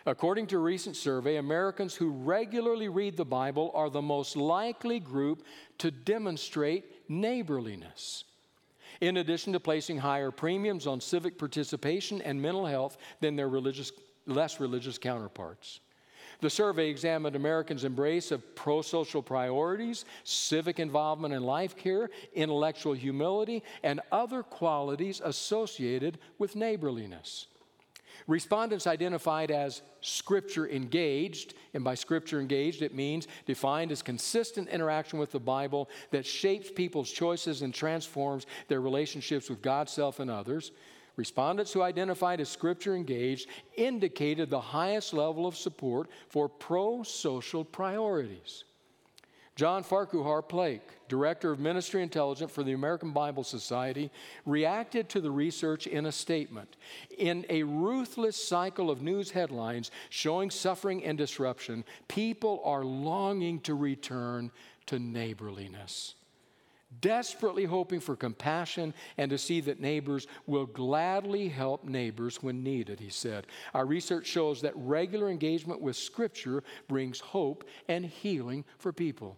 According 0.05 0.47
to 0.47 0.55
a 0.55 0.59
recent 0.59 0.95
survey, 0.95 1.35
Americans 1.35 1.93
who 1.93 2.09
regularly 2.09 2.87
read 2.87 3.17
the 3.17 3.25
Bible 3.25 3.71
are 3.73 3.89
the 3.89 4.01
most 4.01 4.37
likely 4.37 5.01
group 5.01 5.43
to 5.79 5.91
demonstrate 5.91 6.85
neighborliness. 7.09 8.23
In 9.01 9.17
addition 9.17 9.53
to 9.53 9.59
placing 9.59 9.97
higher 9.97 10.31
premiums 10.31 10.87
on 10.87 11.01
civic 11.01 11.37
participation 11.37 12.21
and 12.21 12.41
mental 12.41 12.65
health 12.65 12.97
than 13.21 13.35
their 13.35 13.49
religious, 13.49 13.91
less 14.25 14.59
religious 14.59 14.97
counterparts. 14.97 15.79
The 16.39 16.49
survey 16.49 16.89
examined 16.89 17.35
Americans' 17.35 17.83
embrace 17.83 18.31
of 18.31 18.55
pro 18.55 18.81
social 18.81 19.23
priorities, 19.23 20.05
civic 20.23 20.79
involvement 20.79 21.33
in 21.33 21.43
life 21.43 21.75
care, 21.75 22.09
intellectual 22.33 22.93
humility, 22.93 23.63
and 23.83 24.01
other 24.11 24.43
qualities 24.43 25.21
associated 25.23 26.19
with 26.37 26.55
neighborliness. 26.55 27.47
Respondents 28.27 28.87
identified 28.87 29.51
as 29.51 29.81
scripture 30.01 30.67
engaged, 30.67 31.53
and 31.73 31.81
by 31.81 31.95
scripture 31.95 32.41
engaged, 32.41 32.81
it 32.81 32.93
means 32.93 33.27
defined 33.45 33.89
as 33.89 34.01
consistent 34.01 34.67
interaction 34.67 35.17
with 35.17 35.31
the 35.31 35.39
Bible 35.39 35.89
that 36.11 36.25
shapes 36.25 36.69
people's 36.69 37.09
choices 37.09 37.61
and 37.61 37.73
transforms 37.73 38.45
their 38.67 38.81
relationships 38.81 39.49
with 39.49 39.61
God, 39.61 39.89
self, 39.89 40.19
and 40.19 40.29
others. 40.29 40.71
Respondents 41.15 41.71
who 41.71 41.81
identified 41.81 42.41
as 42.41 42.49
scripture 42.49 42.95
engaged 42.95 43.47
indicated 43.77 44.49
the 44.49 44.59
highest 44.59 45.13
level 45.13 45.47
of 45.47 45.55
support 45.55 46.09
for 46.27 46.49
pro 46.49 47.03
social 47.03 47.63
priorities. 47.63 48.65
John 49.57 49.81
Farquhar 49.81 50.43
Plake, 50.43 50.83
Director 51.09 51.51
of 51.51 51.59
Ministry 51.59 52.03
Intelligence 52.03 52.51
for 52.51 52.61
the 52.61 52.73
American 52.73 53.11
Bible 53.11 53.43
Society, 53.43 54.11
reacted 54.45 55.09
to 55.09 55.19
the 55.19 55.31
research 55.31 55.87
in 55.87 56.05
a 56.05 56.11
statement. 56.11 56.75
In 57.17 57.43
a 57.49 57.63
ruthless 57.63 58.35
cycle 58.37 58.91
of 58.91 59.01
news 59.01 59.31
headlines 59.31 59.89
showing 60.09 60.51
suffering 60.51 61.03
and 61.03 61.17
disruption, 61.17 61.85
people 62.07 62.61
are 62.63 62.85
longing 62.85 63.59
to 63.61 63.73
return 63.73 64.51
to 64.85 64.99
neighborliness 64.99 66.13
desperately 67.01 67.65
hoping 67.65 67.99
for 67.99 68.15
compassion 68.15 68.93
and 69.17 69.29
to 69.29 69.37
see 69.37 69.59
that 69.59 69.81
neighbors 69.81 70.25
will 70.45 70.65
gladly 70.65 71.49
help 71.49 71.83
neighbors 71.83 72.41
when 72.41 72.63
needed, 72.63 72.97
he 72.97 73.09
said. 73.09 73.45
Our 73.73 73.85
research 73.85 74.25
shows 74.25 74.61
that 74.61 74.71
regular 74.75 75.29
engagement 75.29 75.81
with 75.81 75.97
Scripture 75.97 76.63
brings 76.87 77.19
hope 77.19 77.67
and 77.89 78.05
healing 78.05 78.63
for 78.79 78.93
people. 78.93 79.37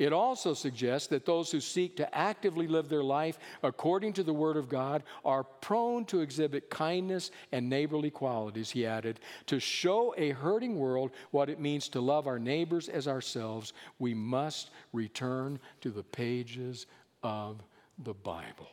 It 0.00 0.14
also 0.14 0.54
suggests 0.54 1.08
that 1.08 1.26
those 1.26 1.50
who 1.50 1.60
seek 1.60 1.94
to 1.98 2.16
actively 2.16 2.66
live 2.66 2.88
their 2.88 3.04
life 3.04 3.38
according 3.62 4.14
to 4.14 4.22
the 4.22 4.32
Word 4.32 4.56
of 4.56 4.66
God 4.66 5.02
are 5.26 5.44
prone 5.44 6.06
to 6.06 6.20
exhibit 6.20 6.70
kindness 6.70 7.30
and 7.52 7.68
neighborly 7.68 8.10
qualities, 8.10 8.70
he 8.70 8.86
added. 8.86 9.20
To 9.48 9.60
show 9.60 10.14
a 10.16 10.30
hurting 10.30 10.78
world 10.78 11.10
what 11.32 11.50
it 11.50 11.60
means 11.60 11.86
to 11.90 12.00
love 12.00 12.26
our 12.26 12.38
neighbors 12.38 12.88
as 12.88 13.06
ourselves, 13.06 13.74
we 13.98 14.14
must 14.14 14.70
return 14.94 15.60
to 15.82 15.90
the 15.90 16.02
pages 16.02 16.86
of 17.22 17.62
the 18.02 18.14
Bible. 18.14 18.70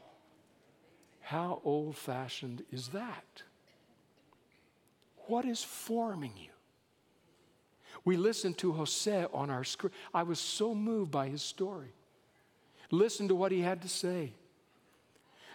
How 1.19 1.59
old 1.65 1.97
fashioned 1.97 2.63
is 2.71 2.87
that? 2.89 3.43
What 5.25 5.43
is 5.43 5.61
forming 5.61 6.31
you? 6.37 6.56
We 8.07 8.15
listened 8.15 8.57
to 8.59 8.71
Jose 8.71 9.25
on 9.33 9.49
our 9.49 9.65
screen. 9.65 9.91
I 10.13 10.23
was 10.23 10.39
so 10.39 10.73
moved 10.73 11.11
by 11.11 11.27
his 11.27 11.41
story. 11.41 11.91
Listen 12.89 13.27
to 13.27 13.35
what 13.35 13.51
he 13.51 13.59
had 13.59 13.81
to 13.81 13.89
say. 13.89 14.31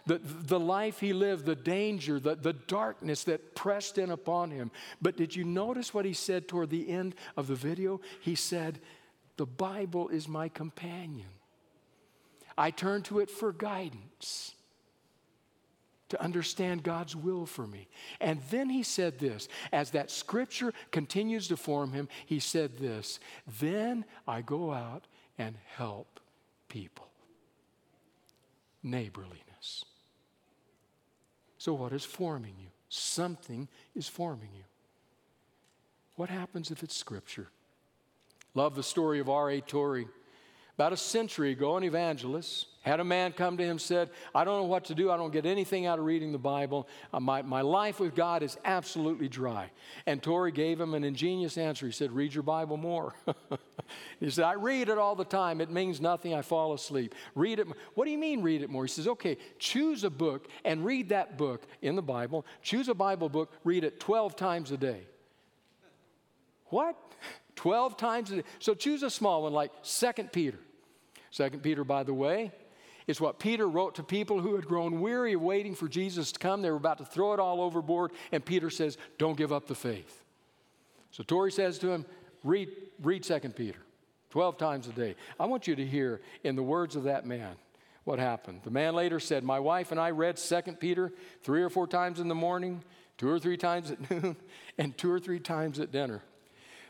The, 0.05 0.19
the 0.19 0.61
life 0.61 1.01
he 1.01 1.15
lived, 1.15 1.47
the 1.47 1.55
danger, 1.55 2.21
the, 2.21 2.35
the 2.35 2.53
darkness 2.53 3.25
that 3.25 3.55
pressed 3.55 3.97
in 3.97 4.11
upon 4.11 4.51
him. 4.51 4.71
But 5.01 5.17
did 5.17 5.35
you 5.35 5.45
notice 5.45 5.95
what 5.95 6.05
he 6.05 6.13
said 6.13 6.47
toward 6.47 6.69
the 6.69 6.91
end 6.91 7.15
of 7.39 7.47
the 7.47 7.55
video? 7.55 8.03
He 8.21 8.35
said, 8.35 8.81
The 9.39 9.47
Bible 9.47 10.11
is 10.11 10.29
my 10.29 10.51
companion. 10.51 11.31
I 12.59 12.71
turn 12.71 13.01
to 13.05 13.21
it 13.21 13.31
for 13.31 13.55
guidance 13.55 14.57
to 16.13 16.23
understand 16.23 16.83
God's 16.83 17.17
will 17.17 17.47
for 17.47 17.67
me. 17.67 17.89
And 18.21 18.39
then 18.51 18.69
he 18.69 18.83
said 18.83 19.19
this 19.19 19.49
as 19.73 19.93
that 19.93 20.11
scripture 20.11 20.75
continues 20.91 21.49
to 21.49 21.57
form 21.57 21.93
him, 21.93 22.07
he 22.27 22.39
said 22.39 22.77
this 22.77 23.19
then 23.61 24.05
I 24.29 24.43
go 24.43 24.73
out 24.73 25.07
and 25.39 25.57
help 25.75 26.21
people. 26.69 27.09
Neighborliness. 28.83 29.87
So, 31.57 31.73
what 31.73 31.93
is 31.93 32.05
forming 32.05 32.57
you? 32.61 32.69
Something 32.91 33.69
is 33.95 34.07
forming 34.07 34.51
you. 34.55 34.65
What 36.17 36.29
happens 36.29 36.71
if 36.71 36.83
it's 36.83 36.95
scripture? 36.95 37.49
Love 38.55 38.75
the 38.75 38.83
story 38.83 39.19
of 39.19 39.31
R.A. 39.31 39.63
Torrey. 39.63 40.09
About 40.75 40.93
a 40.93 40.97
century 40.97 41.53
ago, 41.53 41.77
an 41.77 41.85
evangelist 41.85 42.67
had 42.83 42.99
a 42.99 43.05
man 43.05 43.33
come 43.33 43.57
to 43.57 43.65
him 43.65 43.79
said, 43.79 44.11
I 44.35 44.45
don't 44.45 44.59
know 44.59 44.67
what 44.67 44.87
to 44.87 44.95
do. 44.95 45.11
I 45.11 45.17
don't 45.17 45.33
get 45.33 45.47
anything 45.47 45.87
out 45.87 46.01
of 46.01 46.05
reading 46.05 46.33
the 46.33 46.39
Bible. 46.39 46.89
Uh, 47.13 47.21
my, 47.21 47.43
my 47.43 47.61
life 47.61 48.01
with 48.01 48.15
God 48.15 48.43
is 48.43 48.59
absolutely 48.65 49.29
dry. 49.29 49.71
And 50.05 50.21
Torrey 50.21 50.51
gave 50.51 50.81
him 50.81 50.95
an 50.95 51.05
ingenious 51.05 51.57
answer. 51.57 51.87
He 51.87 51.93
said, 51.93 52.11
Read 52.11 52.35
your 52.35 52.43
Bible 52.43 52.77
more. 52.77 53.15
he 54.21 54.31
said, 54.31 54.45
I 54.45 54.55
read 54.55 54.89
it 54.89 54.99
all 54.99 55.15
the 55.15 55.25
time. 55.25 55.61
It 55.61 55.71
means 55.71 56.01
nothing. 56.01 56.35
I 56.35 56.43
fall 56.43 56.73
asleep. 56.73 57.15
Read 57.37 57.61
it. 57.61 57.69
What 57.95 58.05
do 58.05 58.11
you 58.11 58.19
mean, 58.19 58.43
read 58.43 58.63
it 58.63 58.71
more? 58.71 58.85
He 58.85 58.91
says, 58.91 59.07
Okay, 59.07 59.39
choose 59.61 60.03
a 60.03 60.11
book 60.11 60.49
and 60.65 60.85
read 60.85 61.11
that 61.11 61.39
book 61.39 61.63
in 61.83 61.95
the 61.95 62.03
Bible. 62.03 62.45
Choose 62.63 62.89
a 62.89 62.95
Bible 62.95 63.29
book, 63.29 63.53
read 63.63 63.85
it 63.85 64.01
12 64.01 64.35
times 64.35 64.73
a 64.73 64.77
day. 64.77 65.03
What? 66.67 66.97
12 67.57 67.97
times 67.97 68.31
a 68.31 68.37
day. 68.37 68.43
So 68.59 68.75
choose 68.75 69.03
a 69.03 69.11
small 69.11 69.43
one 69.43 69.53
like 69.53 69.73
Second 69.83 70.33
Peter. 70.33 70.59
Second 71.31 71.63
Peter, 71.63 71.85
by 71.85 72.03
the 72.03 72.15
way, 72.15 72.53
is 73.07 73.21
what 73.21 73.39
Peter 73.39 73.69
wrote 73.69 73.97
to 73.97 74.03
people 74.03 74.41
who 74.41 74.55
had 74.55 74.67
grown 74.67 75.01
weary 75.01 75.33
of 75.33 75.43
waiting 75.43 75.75
for 75.75 75.89
Jesus 75.89 76.33
to 76.33 76.39
come. 76.39 76.63
They 76.63 76.71
were 76.71 76.77
about 76.77 76.99
to 76.99 77.05
throw 77.05 77.33
it 77.35 77.41
all 77.41 77.61
overboard, 77.61 78.13
and 78.31 78.45
Peter 78.45 78.71
says, 78.71 78.99
Don't 79.19 79.37
give 79.37 79.53
up 79.53 79.67
the 79.67 79.75
faith. 79.75 80.23
So 81.11 81.23
Torrey 81.23 81.53
says 81.53 81.79
to 81.81 81.91
him, 81.91 82.07
read, 82.43 82.71
read 83.03 83.23
2 83.23 83.39
Peter 83.51 83.79
12 84.31 84.57
times 84.57 84.89
a 84.89 84.93
day. 84.93 85.15
I 85.39 85.47
want 85.47 85.67
you 85.67 85.77
to 85.77 85.87
hear 85.87 86.21
in 86.43 86.57
the 86.57 86.63
words 86.63 86.97
of 86.97 87.05
that 87.05 87.27
man 87.27 87.55
what 88.05 88.19
happened. 88.19 88.61
The 88.65 88.71
man 88.71 88.95
later 88.95 89.21
said, 89.21 89.45
My 89.45 89.61
wife 89.61 89.91
and 89.91 90.01
I 90.01 90.11
read 90.11 90.37
2 90.37 90.63
Peter 90.81 91.13
three 91.43 91.63
or 91.63 91.69
four 91.69 91.87
times 91.87 92.19
in 92.19 92.29
the 92.29 92.35
morning, 92.35 92.83
two 93.19 93.29
or 93.29 93.39
three 93.39 93.57
times 93.57 93.91
at 93.91 94.11
noon, 94.11 94.37
and 94.79 94.97
two 94.97 95.11
or 95.11 95.21
three 95.21 95.39
times 95.39 95.79
at 95.79 95.93
dinner. 95.93 96.23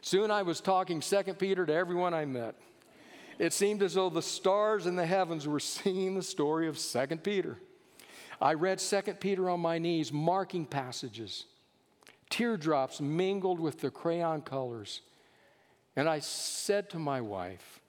Soon 0.02 0.32
I 0.32 0.42
was 0.42 0.60
talking 0.60 1.00
2 1.00 1.22
Peter 1.34 1.64
to 1.64 1.72
everyone 1.72 2.12
I 2.12 2.24
met. 2.24 2.56
It 3.38 3.52
seemed 3.52 3.82
as 3.82 3.94
though 3.94 4.10
the 4.10 4.20
stars 4.20 4.86
in 4.86 4.96
the 4.96 5.06
heavens 5.06 5.46
were 5.46 5.60
singing 5.60 6.14
the 6.14 6.22
story 6.22 6.68
of 6.68 6.76
2 6.76 7.06
Peter. 7.18 7.56
I 8.40 8.54
read 8.54 8.80
2 8.80 9.00
Peter 9.20 9.48
on 9.48 9.60
my 9.60 9.78
knees, 9.78 10.12
marking 10.12 10.66
passages. 10.66 11.46
Teardrops 12.28 13.00
mingled 13.00 13.60
with 13.60 13.80
the 13.80 13.90
crayon 13.90 14.42
colors. 14.42 15.02
And 15.94 16.08
I 16.08 16.18
said 16.18 16.90
to 16.90 16.98
my 16.98 17.20
wife, 17.20 17.80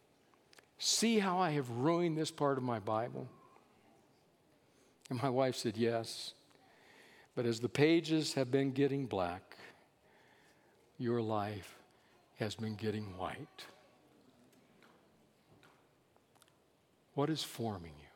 See 0.78 1.20
how 1.20 1.40
I 1.40 1.52
have 1.52 1.70
ruined 1.70 2.18
this 2.18 2.30
part 2.30 2.58
of 2.58 2.64
my 2.64 2.78
Bible? 2.78 3.28
And 5.10 5.22
my 5.22 5.30
wife 5.30 5.56
said, 5.56 5.78
Yes. 5.78 6.34
But 7.36 7.48
as 7.48 7.60
the 7.60 7.70
pages 7.70 8.34
have 8.34 8.52
been 8.52 8.72
getting 8.72 9.08
black, 9.08 9.58
your 11.00 11.22
life 11.22 11.83
has 12.38 12.56
been 12.56 12.76
getting 12.76 13.18
white. 13.18 13.66
What 17.14 17.30
is 17.30 17.44
forming 17.44 17.94
you? 18.00 18.08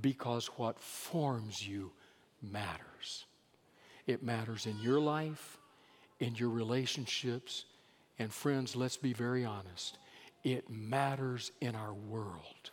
Because 0.00 0.46
what 0.56 0.80
forms 0.80 1.66
you 1.66 1.92
matters. 2.42 3.26
It 4.06 4.22
matters 4.22 4.66
in 4.66 4.78
your 4.80 5.00
life, 5.00 5.58
in 6.18 6.34
your 6.34 6.48
relationships, 6.48 7.66
and 8.18 8.32
friends, 8.32 8.74
let's 8.74 8.96
be 8.96 9.12
very 9.12 9.44
honest, 9.44 9.98
it 10.42 10.68
matters 10.68 11.52
in 11.60 11.74
our 11.74 11.94
world. 11.94 12.70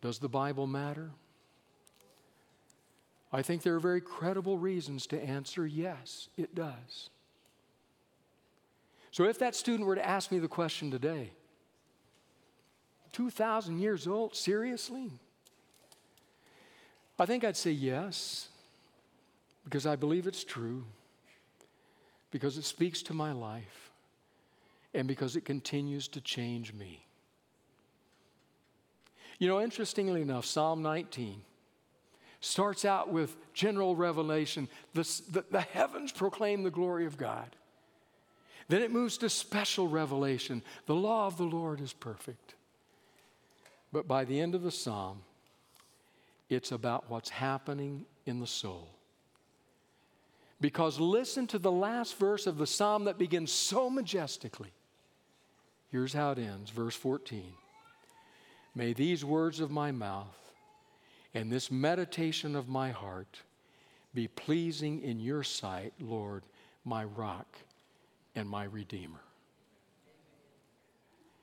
Does 0.00 0.18
the 0.18 0.28
Bible 0.28 0.66
matter? 0.66 1.10
I 3.34 3.42
think 3.42 3.62
there 3.62 3.74
are 3.74 3.80
very 3.80 4.00
credible 4.00 4.58
reasons 4.58 5.08
to 5.08 5.20
answer 5.20 5.66
yes, 5.66 6.28
it 6.36 6.54
does. 6.54 7.10
So 9.10 9.24
if 9.24 9.40
that 9.40 9.56
student 9.56 9.88
were 9.88 9.96
to 9.96 10.06
ask 10.06 10.30
me 10.30 10.38
the 10.38 10.46
question 10.46 10.88
today, 10.88 11.32
2,000 13.10 13.80
years 13.80 14.06
old, 14.06 14.36
seriously? 14.36 15.10
I 17.18 17.26
think 17.26 17.42
I'd 17.42 17.56
say 17.56 17.72
yes, 17.72 18.50
because 19.64 19.84
I 19.84 19.96
believe 19.96 20.28
it's 20.28 20.44
true, 20.44 20.84
because 22.30 22.56
it 22.56 22.64
speaks 22.64 23.02
to 23.02 23.14
my 23.14 23.32
life, 23.32 23.90
and 24.94 25.08
because 25.08 25.34
it 25.34 25.44
continues 25.44 26.06
to 26.08 26.20
change 26.20 26.72
me. 26.72 27.04
You 29.40 29.48
know, 29.48 29.60
interestingly 29.60 30.22
enough, 30.22 30.44
Psalm 30.44 30.82
19 30.82 31.42
starts 32.44 32.84
out 32.84 33.10
with 33.10 33.36
general 33.54 33.96
revelation. 33.96 34.68
The, 34.92 35.02
the, 35.30 35.44
the, 35.50 35.60
heavens 35.60 36.12
proclaim 36.12 36.62
the 36.62 36.70
glory 36.70 37.06
of 37.06 37.16
God. 37.16 37.56
Then 38.68 38.82
it 38.82 38.90
moves 38.90 39.18
to 39.18 39.28
special 39.28 39.88
revelation. 39.88 40.62
The 40.86 40.94
law 40.94 41.26
of 41.26 41.36
the 41.36 41.44
Lord 41.44 41.80
is 41.80 41.92
perfect. 41.92 42.54
But 43.92 44.08
by 44.08 44.24
the 44.24 44.40
end 44.40 44.54
of 44.54 44.62
the 44.62 44.70
psalm, 44.70 45.22
it's 46.48 46.72
about 46.72 47.08
what's 47.08 47.30
happening 47.30 48.04
in 48.26 48.40
the 48.40 48.46
soul. 48.46 48.88
Because 50.60 50.98
listen 51.00 51.46
to 51.48 51.58
the 51.58 51.72
last 51.72 52.16
verse 52.18 52.46
of 52.46 52.58
the 52.58 52.66
psalm 52.66 53.04
that 53.04 53.18
begins 53.18 53.52
so 53.52 53.90
majestically. 53.90 54.72
Here's 55.90 56.12
how 56.12 56.32
it 56.32 56.38
ends, 56.38 56.70
verse 56.70 56.94
14. 56.94 57.52
May 58.74 58.92
these 58.92 59.24
words 59.24 59.60
of 59.60 59.70
my 59.70 59.92
mouth 59.92 60.43
and 61.34 61.50
this 61.50 61.70
meditation 61.70 62.54
of 62.54 62.68
my 62.68 62.90
heart 62.90 63.40
be 64.14 64.28
pleasing 64.28 65.02
in 65.02 65.18
your 65.18 65.42
sight, 65.42 65.92
Lord, 66.00 66.44
my 66.84 67.04
rock 67.04 67.58
and 68.36 68.48
my 68.48 68.64
redeemer. 68.64 69.20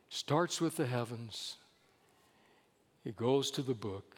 Starts 0.10 0.62
with 0.62 0.78
the 0.78 0.86
heavens, 0.86 1.58
it 3.04 3.16
goes 3.16 3.52
to 3.52 3.62
the 3.62 3.74
book, 3.74 4.16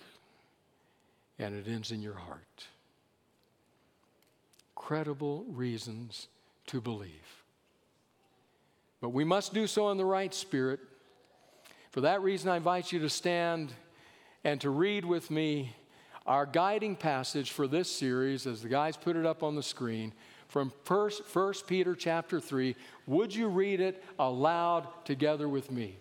and 1.39 1.55
it 1.55 1.67
ends 1.67 1.91
in 1.91 2.01
your 2.01 2.15
heart. 2.15 2.67
Credible 4.75 5.45
reasons 5.49 6.27
to 6.67 6.79
believe. 6.79 7.43
But 9.01 9.09
we 9.09 9.23
must 9.23 9.53
do 9.53 9.67
so 9.67 9.89
in 9.89 9.97
the 9.97 10.05
right 10.05 10.33
spirit. 10.33 10.79
For 11.91 12.01
that 12.01 12.21
reason, 12.21 12.49
I 12.49 12.57
invite 12.57 12.91
you 12.91 12.99
to 12.99 13.09
stand 13.09 13.73
and 14.43 14.59
to 14.61 14.69
read 14.69 15.05
with 15.05 15.31
me 15.31 15.75
our 16.25 16.45
guiding 16.45 16.95
passage 16.95 17.51
for 17.51 17.67
this 17.67 17.89
series, 17.89 18.47
as 18.47 18.61
the 18.61 18.69
guys 18.69 18.95
put 18.95 19.15
it 19.15 19.25
up 19.25 19.43
on 19.43 19.55
the 19.55 19.63
screen, 19.63 20.13
from 20.47 20.71
1 20.85 21.11
Peter 21.67 21.95
chapter 21.95 22.39
3. 22.39 22.75
Would 23.07 23.33
you 23.33 23.47
read 23.47 23.81
it 23.81 24.03
aloud 24.19 24.87
together 25.03 25.49
with 25.49 25.71
me? 25.71 25.97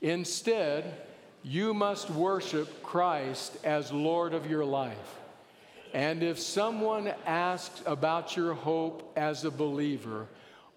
Instead, 0.00 0.94
you 1.42 1.72
must 1.72 2.10
worship 2.10 2.82
Christ 2.82 3.56
as 3.64 3.92
Lord 3.92 4.34
of 4.34 4.50
your 4.50 4.64
life. 4.64 5.18
And 5.92 6.22
if 6.22 6.40
someone 6.40 7.12
asks 7.24 7.82
about 7.86 8.36
your 8.36 8.54
hope 8.54 9.12
as 9.16 9.44
a 9.44 9.50
believer, 9.50 10.26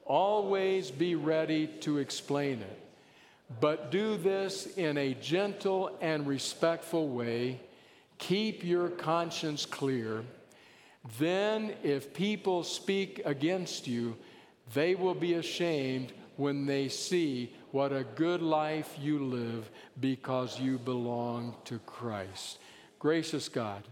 always 0.06 0.92
be 0.92 1.16
ready 1.16 1.68
to 1.82 1.98
explain 1.98 2.62
it. 2.62 2.87
But 3.60 3.92
do 3.92 4.18
this 4.18 4.68
in 4.78 4.98
a 4.98 5.14
gentle 5.14 5.98
and 6.02 6.28
respectful 6.28 7.08
way. 7.08 7.62
Keep 8.18 8.64
your 8.64 8.90
conscience 8.90 9.66
clear. 9.66 10.24
Then, 11.18 11.74
if 11.84 12.14
people 12.14 12.64
speak 12.64 13.22
against 13.24 13.88
you, 13.88 14.18
they 14.74 14.96
will 14.96 15.14
be 15.14 15.36
ashamed 15.36 16.12
when 16.36 16.66
they 16.66 16.90
see 16.90 17.54
what 17.72 17.94
a 17.94 18.04
good 18.04 18.42
life 18.42 18.96
you 19.00 19.24
live 19.24 19.70
because 20.00 20.60
you 20.60 20.78
belong 20.78 21.56
to 21.66 21.80
Christ. 21.80 22.60
Gracious 23.00 23.48
God, 23.48 23.84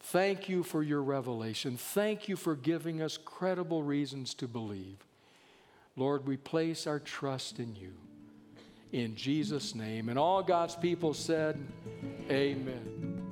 thank 0.00 0.48
you 0.48 0.62
for 0.62 0.82
your 0.82 1.02
revelation. 1.02 1.76
Thank 1.76 2.28
you 2.28 2.36
for 2.36 2.54
giving 2.54 3.02
us 3.02 3.16
credible 3.16 3.82
reasons 3.82 4.32
to 4.34 4.46
believe. 4.46 5.04
Lord, 5.96 6.26
we 6.26 6.36
place 6.36 6.86
our 6.86 7.00
trust 7.00 7.58
in 7.58 7.74
you. 7.74 7.94
In 8.92 9.14
Jesus' 9.14 9.74
name. 9.74 10.08
And 10.08 10.18
all 10.18 10.42
God's 10.42 10.76
people 10.76 11.12
said, 11.14 11.58
Amen. 12.30 13.22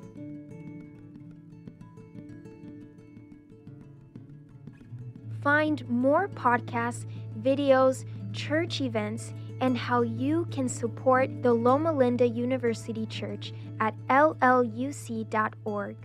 Find 5.42 5.86
more 5.88 6.28
podcasts, 6.28 7.05
videos, 7.40 8.05
church 8.32 8.80
events, 8.80 9.34
and 9.61 9.76
how 9.76 10.02
you 10.02 10.46
can 10.50 10.68
support 10.68 11.42
the 11.42 11.52
Loma 11.52 11.92
Linda 11.92 12.26
University 12.26 13.07
Church 13.07 13.52
at 13.78 13.94
lluc.org. 14.09 15.96